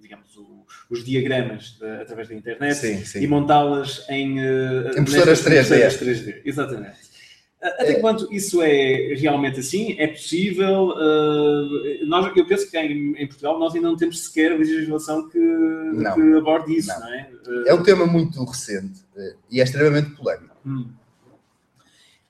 [0.00, 3.26] digamos, o- os diagramas de- através da internet Sim, e sim.
[3.26, 5.76] montá-las em, eh, Impressoras nestas 3D.
[5.76, 6.42] impressoras 3D.
[6.44, 7.12] Exatamente.
[7.60, 9.94] Até quanto isso é realmente assim?
[9.98, 10.88] É possível?
[10.96, 15.38] Uh, nós, eu penso que em, em, Portugal nós ainda não temos sequer legislação que,
[15.38, 17.00] que aborde isso, não.
[17.00, 17.30] não é?
[17.66, 20.56] É um tema muito recente uh, e é extremamente polémico.
[20.64, 20.92] Hum.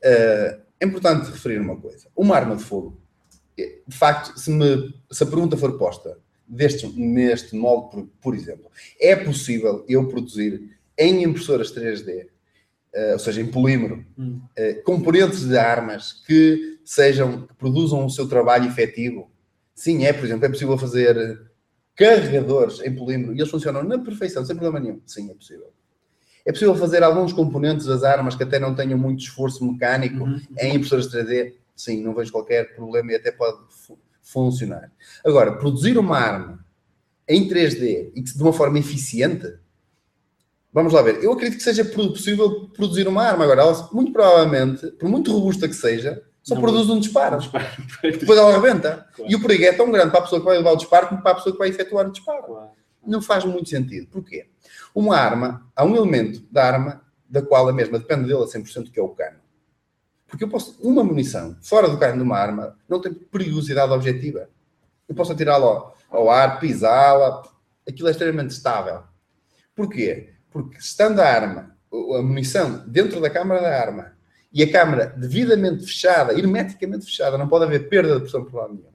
[0.03, 2.09] é importante referir uma coisa.
[2.17, 2.99] Uma arma de fogo,
[3.57, 8.71] de facto, se, me, se a pergunta for posta deste, neste molde, por, por exemplo,
[8.99, 12.33] é possível eu produzir em impressoras 3D
[12.95, 14.43] Uh, ou seja, em polímero, hum.
[14.85, 19.31] componentes de armas que sejam, que produzam o seu trabalho efetivo.
[19.75, 21.41] Sim, é, por exemplo, é possível fazer
[21.97, 25.01] carregadores em polímero e eles funcionam na perfeição, sem problema nenhum.
[25.07, 25.73] Sim, é possível.
[26.45, 30.41] É possível fazer alguns componentes das armas que até não tenham muito esforço mecânico uhum.
[30.59, 31.55] em impressoras 3D.
[31.77, 34.91] Sim, não vejo qualquer problema e até pode fu funcionar.
[35.25, 36.65] Agora, produzir uma arma
[37.29, 39.53] em 3D e de uma forma eficiente,
[40.73, 41.23] Vamos lá ver.
[41.23, 43.45] Eu acredito que seja possível produzir uma arma.
[43.45, 47.37] Agora, ela, muito provavelmente, por muito robusta que seja, só não, produz um disparo.
[47.37, 47.67] Um disparo.
[48.03, 49.07] Depois ela arrebenta.
[49.15, 49.31] Claro.
[49.31, 51.23] E o perigo é tão grande para a pessoa que vai levar o disparo como
[51.23, 52.43] para a pessoa que vai efetuar o disparo.
[52.43, 52.71] Claro.
[53.07, 54.09] Não faz muito sentido.
[54.09, 54.47] Porquê?
[54.95, 58.91] Uma arma, há um elemento da arma da qual a mesma depende dele a 100%,
[58.91, 59.39] que é o cano.
[60.27, 64.49] Porque eu posso, uma munição fora do cano de uma arma não tem perigosidade objetiva.
[65.09, 67.43] Eu posso atirá-la ao, ao ar, pisá-la,
[67.87, 69.03] aquilo é extremamente estável.
[69.75, 70.31] Porquê?
[70.51, 74.13] Porque estando a arma, a munição dentro da câmara da arma
[74.53, 78.75] e a câmara devidamente fechada, hermeticamente fechada, não pode haver perda de pressão por lado
[78.75, 78.93] nenhum.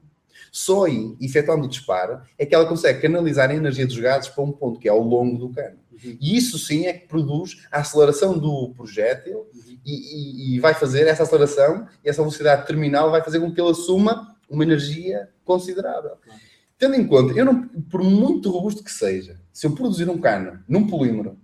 [0.51, 4.43] Só aí, efetuando o disparo, é que ela consegue canalizar a energia dos gases para
[4.43, 5.77] um ponto que é ao longo do cano.
[5.91, 6.17] Uhum.
[6.19, 9.77] E isso sim é que produz a aceleração do projétil uhum.
[9.85, 13.59] e, e, e, vai fazer essa aceleração e essa velocidade terminal vai fazer com que
[13.59, 16.11] ele assuma uma energia considerável.
[16.11, 16.33] Uhum.
[16.77, 20.63] Tendo em conta, eu não, por muito robusto que seja, se eu produzir um cano
[20.67, 21.37] num polímero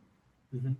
[0.52, 0.76] uhum.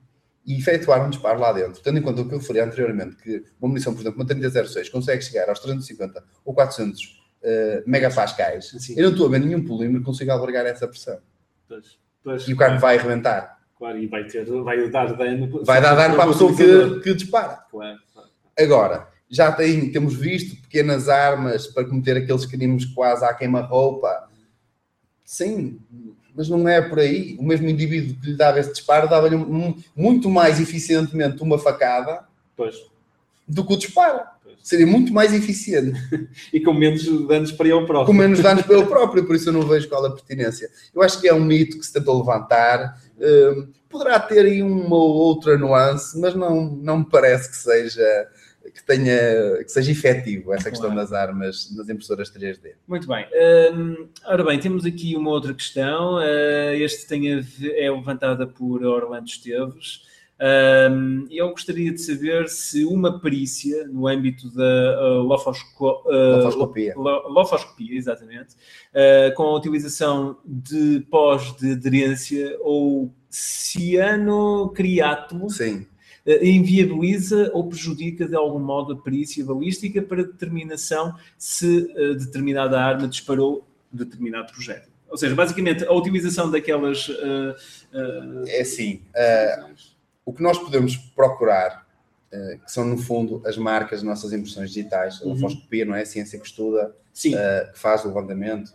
[0.46, 3.44] E efetuar um disparo lá dentro, tendo em conta o que eu referi anteriormente, que
[3.62, 8.96] uma munição, por exemplo, uma 3006 consegue chegar aos 350 ou 400 uh, megapascais, Sim.
[8.98, 11.20] eu não estou a ver nenhum polímero que consiga albergar essa pressão.
[11.68, 13.58] Pois, pois, e o carro vai arrebentar.
[13.78, 15.64] Claro, e vai, ter, vai dar dano.
[15.66, 17.66] Vai dar dano para a pessoa que, que dispara.
[17.70, 18.30] Claro, claro.
[18.58, 24.30] Agora, já tem, temos visto pequenas armas para cometer aqueles crimes quase à queima-roupa.
[25.26, 25.80] Sim,
[26.36, 27.36] mas não é por aí.
[27.40, 29.38] O mesmo indivíduo que lhe dava esse disparo dava-lhe
[29.96, 32.26] muito mais eficientemente uma facada
[32.56, 32.76] pois.
[33.48, 34.22] do que o disparo.
[34.44, 34.56] Pois.
[34.62, 36.00] Seria muito mais eficiente.
[36.52, 38.06] e com menos danos para ele próprio.
[38.06, 40.70] Com menos danos para ele próprio, por isso eu não vejo qual a pertinência.
[40.94, 43.00] Eu acho que é um mito que se tentou levantar.
[43.18, 48.28] Uh, poderá ter aí uma ou outra nuance, mas não, não me parece que seja
[48.72, 51.02] que tenha que seja efetivo essa questão claro.
[51.02, 52.74] das armas das impressoras 3D.
[52.88, 53.26] Muito bem.
[53.74, 56.16] Um, ora bem, temos aqui uma outra questão.
[56.16, 60.14] Uh, este tem é levantada por Orlando Esteves.
[60.44, 66.96] Um, eu gostaria de saber se uma perícia no âmbito da uh, lofosco, uh, lofoscopia.
[66.98, 68.56] lofoscopia, exatamente,
[68.94, 75.93] uh, com a utilização de pós de aderência ou cianocriato Sim eh,
[76.26, 83.08] inviabiliza ou prejudica de algum modo a perícia balística para determinação se uh, determinada arma
[83.08, 84.90] disparou determinado projeto.
[85.10, 87.08] Ou seja, basicamente, a utilização daquelas.
[87.10, 87.56] Uh,
[87.94, 89.02] uh, é assim.
[90.26, 91.86] o que nós podemos procurar,
[92.32, 95.38] que são no fundo as marcas das nossas impressões digitais, a uhum.
[95.86, 96.02] não é?
[96.02, 97.32] A ciência que estuda, que
[97.76, 98.72] faz o levantamento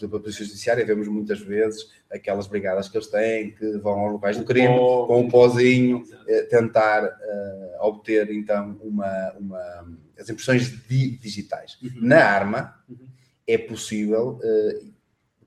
[0.00, 4.00] por exemplo, a Polícia Judiciária, vemos muitas vezes aquelas brigadas que eles têm, que vão
[4.00, 10.28] aos locais do crime, com um pozinho, eh, tentar uh, obter, então, uma, uma, as
[10.28, 11.78] impressões di digitais.
[11.82, 11.90] Uhum.
[12.00, 13.06] Na arma, uhum.
[13.46, 14.92] é possível, uh,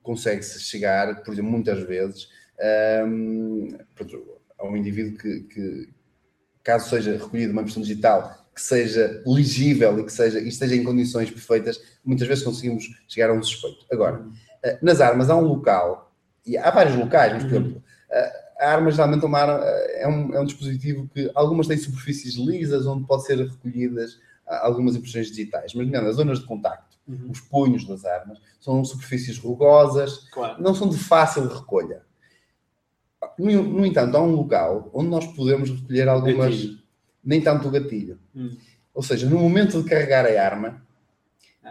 [0.02, 2.30] consegue-se chegar, por exemplo, muitas vezes,
[3.08, 3.76] um,
[4.60, 5.90] a um indivíduo que, que,
[6.64, 10.84] caso seja recolhido uma impressão digital que seja legível e que seja, e esteja em
[10.84, 13.86] condições perfeitas, muitas vezes conseguimos chegar a um suspeito.
[13.92, 14.43] Agora, eh,
[14.82, 16.14] nas armas há um local,
[16.46, 17.60] e há vários locais, mas, por uhum.
[17.60, 21.68] exemplo, eh, a arma geralmente uma arma, eh, é, um, é um dispositivo que algumas
[21.68, 26.98] têm superfícies lisas onde pode ser recolhidas algumas impressões digitais, mas as zonas de contacto,
[27.08, 27.32] uhum.
[27.32, 30.62] os punhos das armas, são superfícies rugosas, claro.
[30.62, 32.02] não são de fácil recolha.
[33.40, 36.80] No, no, entanto, há um local onde nós podemos recolher algumas, gatilho.
[37.24, 38.20] nem tanto o gatilho.
[38.36, 38.56] Hum.
[38.94, 40.83] Ou seja, no momento de carregar a arma, ah.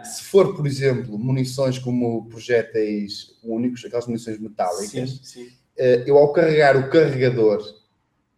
[0.01, 5.53] Se for, por exemplo, munições como projéteis únicos, aquelas munições metálicas, sim, sim.
[5.77, 7.61] Eh, eu ao carregar o carregador,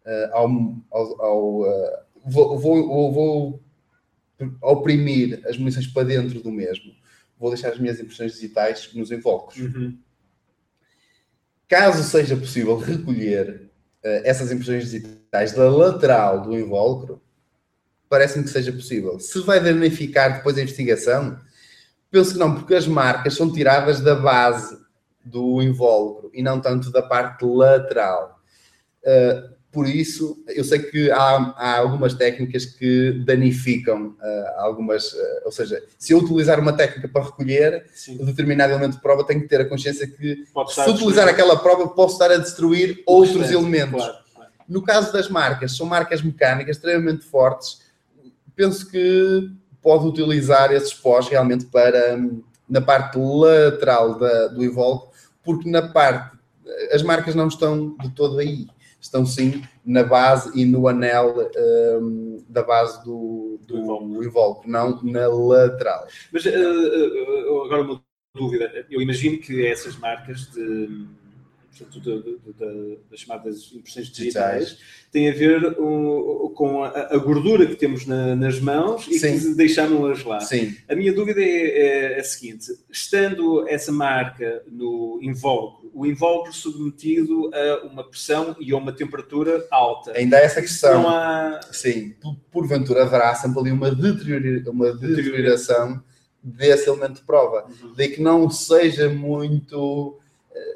[0.04, 0.48] eh, ao,
[0.90, 3.62] ao, ao eh, vou, vou, vou
[4.62, 6.94] oprimir as munições para dentro do mesmo,
[7.38, 9.58] vou deixar as minhas impressões digitais nos invólucros.
[9.58, 9.98] Uhum.
[11.68, 13.70] Caso seja possível recolher
[14.02, 17.20] essas impressões digitais da lateral do invólucro,
[18.08, 19.18] parece-me que seja possível.
[19.18, 21.40] Se vai danificar depois a investigação,
[22.10, 24.78] penso que não, porque as marcas são tiradas da base
[25.24, 28.40] do invólucro e não tanto da parte lateral.
[29.02, 35.42] Uh, por isso, eu sei que há, há algumas técnicas que danificam uh, algumas, uh,
[35.44, 38.16] ou seja, se eu utilizar uma técnica para recolher Sim.
[38.22, 41.88] um determinado elemento de prova, tenho que ter a consciência que se utilizar aquela prova,
[41.88, 44.02] posso estar a destruir outros elementos.
[44.02, 44.50] Claro, claro.
[44.66, 47.82] No caso das marcas, são marcas mecânicas extremamente fortes,
[48.54, 49.50] penso que
[49.86, 52.18] pode utilizar esses pós realmente para
[52.68, 55.10] na parte lateral da, do invólucro,
[55.44, 56.36] porque na parte
[56.90, 58.66] as marcas não estão de todo aí.
[59.00, 61.36] Estão sim na base e no anel
[62.02, 66.08] um, da base do, do, do invólucro, não na lateral.
[66.32, 68.02] Mas uh, uh, agora uma
[68.34, 71.06] dúvida, eu imagino que essas marcas de
[71.76, 74.78] portanto, de, de, de, das chamadas impressões digitais,
[75.12, 79.38] tem a ver um, com a, a, gordura que temos na, nas mãos e Sim.
[79.38, 80.40] que deixámos-las lá.
[80.40, 80.74] Sim.
[80.88, 87.50] A minha dúvida é, é, a seguinte: estando essa marca no invólucro, o invólucro submetido
[87.54, 90.12] a uma pressão e a uma temperatura alta.
[90.16, 91.08] Ainda há essa questão.
[91.08, 91.60] Há...
[91.72, 92.14] Sim,
[92.50, 96.02] porventura haverá sempre ali uma, deteriora, uma deterioração
[96.42, 97.66] desse elemento de prova.
[97.66, 97.94] Uhum.
[97.96, 100.18] Daí que não seja muito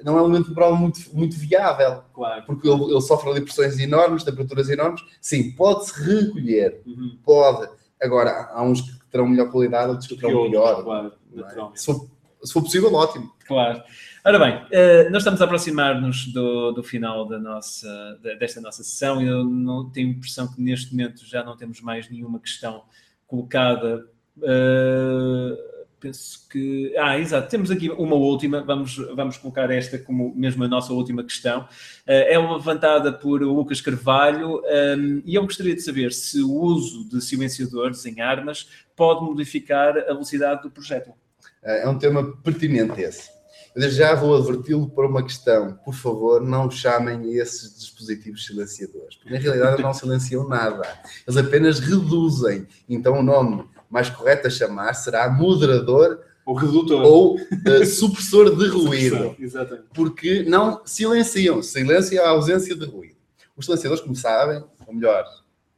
[0.04, 2.02] não é um elemento de prova muito, muito viável.
[2.12, 2.42] Claro.
[2.46, 5.02] Porque ele, ele, sofre ali pressões enormes, temperaturas enormes.
[5.20, 6.82] Sim, pode-se recolher.
[6.86, 7.18] Uhum.
[7.24, 7.68] Pode.
[8.00, 10.82] Agora, há uns que terão melhor qualidade, outros que terão melhor.
[10.82, 11.76] Claro, é?
[11.76, 12.08] se, for,
[12.42, 13.30] se, for, possível, ótimo.
[13.46, 13.82] Claro.
[14.24, 19.22] Ora bem, eh, nós estamos a aproximar-nos do, do final da nossa, desta nossa sessão.
[19.22, 22.82] Eu não tenho a impressão que neste momento já não temos mais nenhuma questão
[23.26, 24.06] colocada.
[24.36, 26.94] Uh, penso que.
[26.96, 31.22] Ah, exato, temos aqui uma última, vamos, vamos colocar esta como mesmo a nossa última
[31.22, 31.60] questão.
[31.60, 31.66] Uh,
[32.06, 37.20] é levantada por Lucas Carvalho ehm, e eu gostaria de saber se o uso de
[37.20, 41.14] silenciadores em armas pode modificar a velocidade do projétil.
[41.62, 43.40] É um tema pertinente esse.
[43.74, 45.78] Eu já vou adverti-lo por uma questão.
[45.84, 49.16] Por favor, não chamem esses dispositivos silenciadores.
[49.16, 50.82] Porque na realidade não silenciam nada.
[51.26, 52.66] Eles apenas reduzem.
[52.88, 58.68] Então o nome mais correto a chamar será moderador ou redutor ou uh, supressor de
[58.68, 59.36] ruído.
[59.38, 59.88] Exatamente.
[59.92, 61.62] Porque não silenciam.
[61.62, 63.16] Silêncio é a ausência de ruído.
[63.56, 65.24] Os silenciadores, como sabem, ou melhor,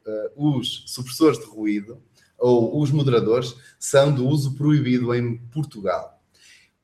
[0.07, 1.99] uh, os supressores de ruído
[2.39, 6.21] ou os moderadores são de uso proibido em Portugal.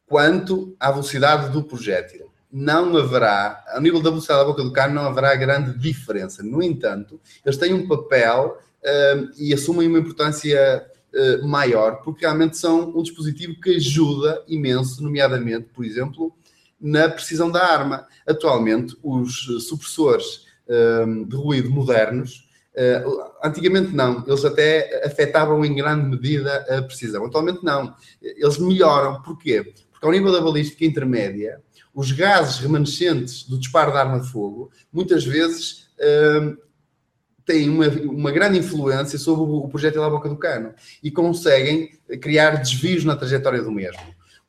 [0.06, 4.94] Quanto à velocidade do projétil, não haverá, ao nível da velocidade da boca do cano,
[4.94, 6.42] não haverá grande diferença.
[6.42, 12.56] No entanto, eles têm um papel uh, e assumem uma importância uh, maior, porque realmente
[12.56, 16.34] são um dispositivo que ajuda imenso, nomeadamente, por exemplo,
[16.80, 18.06] na precisão da arma.
[18.26, 26.08] Atualmente, os supressores uh, de ruído modernos, uh, antigamente não, eles até afetavam em grande
[26.08, 27.24] medida a precisão.
[27.24, 29.20] Atualmente não, eles melhoram.
[29.22, 29.74] Porquê?
[29.90, 31.60] Porque ao nível da balística intermédia,
[31.92, 35.88] os gases remanescentes do disparo da arma de fogo, muitas vezes
[37.48, 41.98] têm uma, uma grande influência sobre o, o projétil à boca do cano e conseguem
[42.20, 44.02] criar desvios na trajetória do mesmo.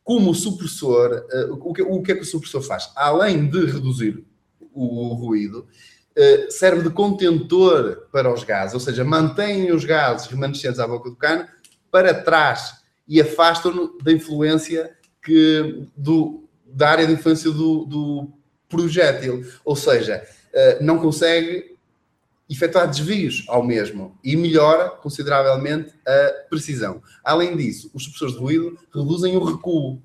[0.04, 2.91] Como o supressor, uh, o, que, o que é que o supressor faz?
[2.95, 4.26] Além de reduzir
[4.74, 10.28] o, o ruído, uh, serve de contentor para os gases, ou seja, mantém os gases
[10.28, 11.47] remanescentes à boca do cano
[11.89, 12.74] para trás
[13.08, 14.91] e afastam-no da influência
[15.24, 18.30] que, do, da área de influência do, do
[18.68, 19.45] projétil.
[19.64, 20.22] Ou seja,
[20.54, 21.78] uh, não consegue
[22.50, 27.02] efetuar desvios ao mesmo e melhora consideravelmente a precisão.
[27.24, 30.02] Além disso, os supressores de ruído reduzem o recuo.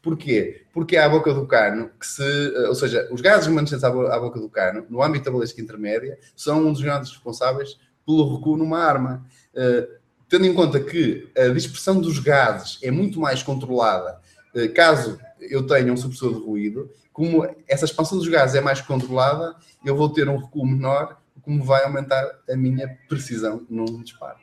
[0.00, 0.62] Porquê?
[0.72, 2.22] Porque é a boca do cano, que se,
[2.68, 6.66] ou seja, os gases remanescentes à boca do cano, no âmbito da balística intermédia, são
[6.66, 7.76] um dos grandes responsáveis
[8.06, 9.26] pelo recuo numa arma.
[9.52, 14.20] Uh, tendo em conta que a dispersão dos gases é muito mais controlada
[14.54, 18.80] uh, caso eu tenha um supressor de ruído, como essa expansão dos gases é mais
[18.80, 24.36] controlada, eu vou ter um recuo menor como vai aumentar a minha precisão num disparo.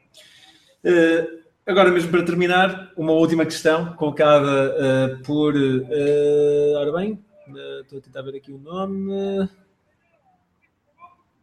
[0.84, 5.56] Uh, agora mesmo para terminar, uma última questão colocada uh, por.
[5.56, 7.24] Uh, ora bem,
[7.82, 9.48] estou a tentar ver aqui o nome.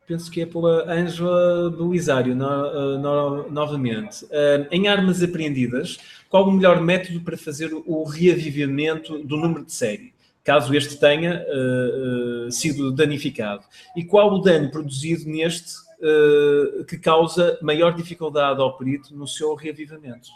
[0.05, 4.27] Penso que é pela Ângela Belisário, no, no, novamente.
[4.73, 5.97] em armas apreendidas,
[6.29, 10.12] qual o melhor método para fazer o reavivamento do número de série?
[10.45, 13.65] Caso este tenha uh, uh, sido danificado.
[13.97, 19.55] E qual o dano produzido neste uh, que causa maior dificuldade ao perito no seu
[19.55, 20.29] reavivamento?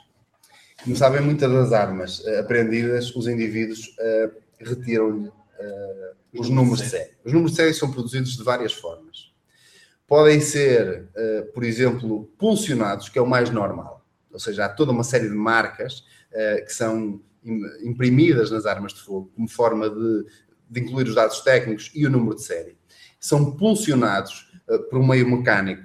[0.83, 3.97] Como sabem, muitas das armas apreendidas, os indivíduos
[4.61, 5.33] retiram-lhe
[6.39, 7.11] os números de série.
[7.25, 9.33] Os números de série são produzidos de várias formas.
[10.07, 11.09] podem ser,
[11.55, 14.05] por exemplo, pulsionados, que é o mais normal.
[14.31, 16.05] Ou seja, há toda uma série de marcas
[16.67, 17.23] que são
[17.83, 20.27] imprimidas nas armas de fogo como forma de,
[20.69, 22.77] de, incluir os dados técnicos e o número de série.
[23.21, 25.85] São pulsionados uh, por um meio mecânico.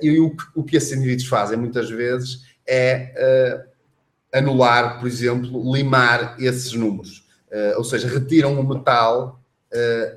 [0.00, 3.66] e o, o, que esses indivíduos fazem muitas vezes é
[4.32, 7.26] anular, por exemplo, limar esses números.
[7.76, 9.42] ou seja, retiram o metal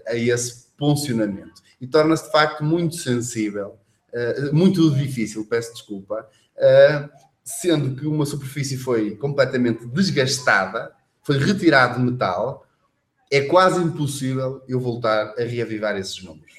[0.08, 3.80] a esse funcionamento e torna-se de facto muito sensível,
[4.14, 6.28] uh, muito difícil, peço desculpa,
[6.58, 7.10] uh,
[7.60, 10.92] sendo que uma superfície foi completamente desgastada,
[11.24, 12.66] foi retirado metal,
[13.32, 16.52] é quase impossível eu voltar a reavivar esses números.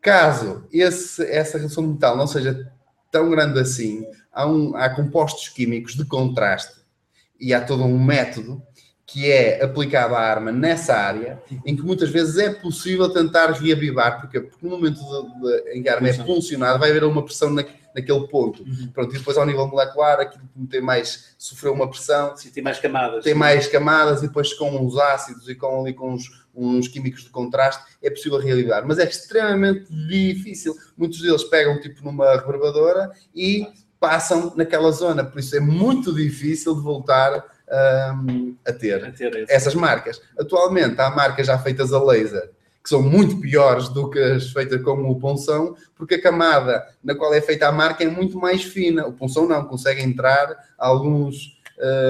[0.00, 2.72] Caso esse, essa redução de metal não seja
[3.10, 6.80] tão grande assim, há, um, há compostos químicos de contraste
[7.38, 8.62] e há todo um método
[9.12, 14.18] que é aplicado à arma nessa área, em que muitas vezes é possível tentar reavivar,
[14.18, 17.22] porque, porque no momento de, de, em que a arma é funcionada, vai haver uma
[17.22, 17.62] pressão na,
[17.94, 18.62] naquele ponto.
[18.62, 18.88] Uhum.
[18.90, 22.34] Pronto, e depois ao nível molecular, aquilo tem mais, sofreu uma pressão.
[22.38, 23.22] Sim, tem mais camadas.
[23.22, 27.24] Tem mais camadas, e depois com os ácidos e com ali com uns, uns químicos
[27.24, 28.82] de contraste, é possível reavivar.
[28.86, 30.74] Mas é extremamente difícil.
[30.96, 33.66] Muitos deles pegam tipo numa reverbadora e
[34.00, 39.44] passam naquela zona, por isso é muito difícil de voltar um, a ter, a ter
[39.48, 40.20] essas marcas.
[40.38, 42.50] Atualmente há marcas já feitas a laser
[42.82, 47.14] que são muito piores do que as feitas com o ponção, porque a camada na
[47.14, 49.06] qual é feita a marca é muito mais fina.
[49.06, 51.60] O ponção não, consegue entrar alguns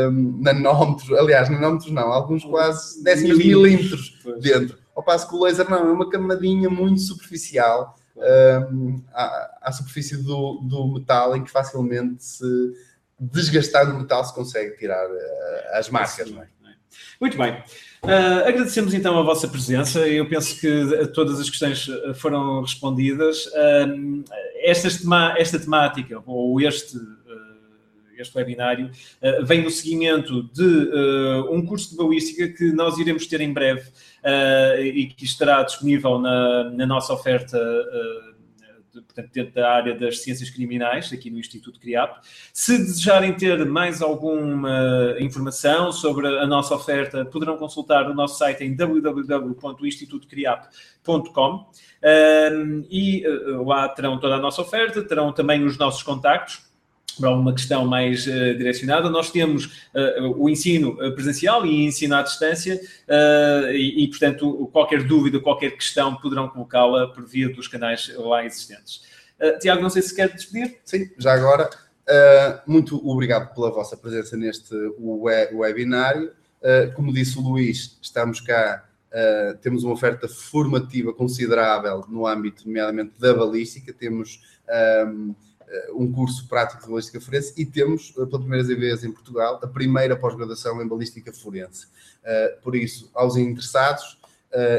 [0.08, 4.78] um, nanómetros, aliás, nanómetros não, alguns quase décimos de milímetros dentro.
[4.96, 10.16] Ao passo que o laser não, é uma camadinha muito superficial um, à, à, superfície
[10.16, 12.44] do, do metal em que facilmente se
[13.22, 15.18] desgastando o metal se consegue tirar uh,
[15.74, 16.30] as marcas.
[16.30, 16.48] Não é?
[17.20, 17.52] Muito bem.
[18.02, 20.00] Uh, agradecemos então a vossa presença.
[20.08, 23.46] Eu penso que todas as questões eh, foram respondidas.
[23.46, 24.24] Uh,
[24.56, 24.88] esta,
[25.38, 26.98] esta temática, ou este,
[28.18, 28.90] este webinário,
[29.44, 30.90] vem no seguimento de
[31.50, 33.90] um curso de balística que nós iremos ter em breve
[34.80, 37.58] e que estará disponível na, na nossa oferta
[38.92, 42.18] portanto, dentro da área das ciências criminais, aqui no Instituto CRIAP.
[42.52, 48.64] Se desejarem ter mais alguma informação sobre a nossa oferta, poderão consultar o nosso site
[48.64, 51.70] em www.institutocriap.com
[52.90, 53.28] e eh,
[53.64, 56.71] lá terão toda a nossa oferta, terão também os nossos contactos
[57.18, 62.22] para uma questão mais uh, direcionada, nós temos uh, o ensino presencial e ensino à
[62.22, 68.12] distância uh, e, e, portanto, qualquer dúvida, qualquer questão poderão colocá-la por via dos canais
[68.16, 69.02] lá existentes.
[69.60, 70.78] Tiago, não sei se quer despedir.
[70.84, 71.68] Sim, já agora,
[72.64, 74.72] muito obrigado pela vossa presença neste
[75.52, 76.30] webinário.
[76.94, 78.84] como disse o Luís, estamos cá,
[79.60, 84.40] temos uma oferta formativa considerável no âmbito, nomeadamente, da balística, temos...
[85.08, 85.51] Um, eh,
[85.94, 89.66] um curso prático de balística forense e temos, eh, pela primeira vez em Portugal, a
[89.66, 91.86] primeira pós-graduação em balística forense.
[92.24, 94.20] Eh, por isso, aos interessados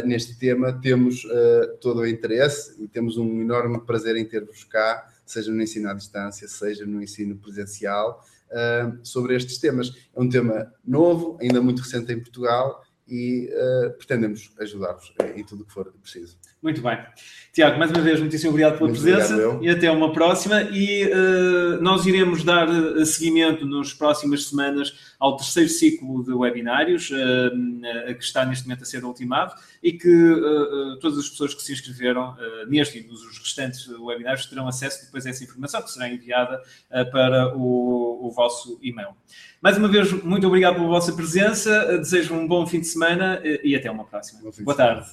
[0.05, 1.25] neste tema, temos
[1.81, 5.95] todo o interesse e temos um enorme prazer em ter-vos cá, seja no ensino à
[5.95, 8.23] distância, seja no ensino presencial,
[9.01, 9.91] sobre estes temas.
[10.15, 13.49] É um tema novo, ainda muito recente em Portugal e
[13.97, 16.37] pretendemos ajudar-vos em tudo o que for preciso.
[16.63, 16.97] Muito bem.
[17.51, 20.61] Tiago, mais uma vez, muitíssimo obrigado pela Muito presença obrigado, e até uma próxima.
[20.71, 27.11] E uh, nós iremos dar uh, seguimento nas próximas semanas ao terceiro ciclo de webinários,
[27.11, 29.53] uh, que está neste momento a ser ultimado,
[29.83, 30.35] e que
[31.01, 32.35] todas as pessoas que se inscreveram
[32.67, 36.61] neste e nos restantes webinários terão acesso depois a essa informação que será enviada
[37.11, 39.09] para o, o vosso e-mail.
[39.61, 43.75] Mais uma vez, muito obrigado pela vossa presença, desejo um bom fim de semana e
[43.75, 44.39] até uma próxima.
[44.63, 45.12] Boa tarde.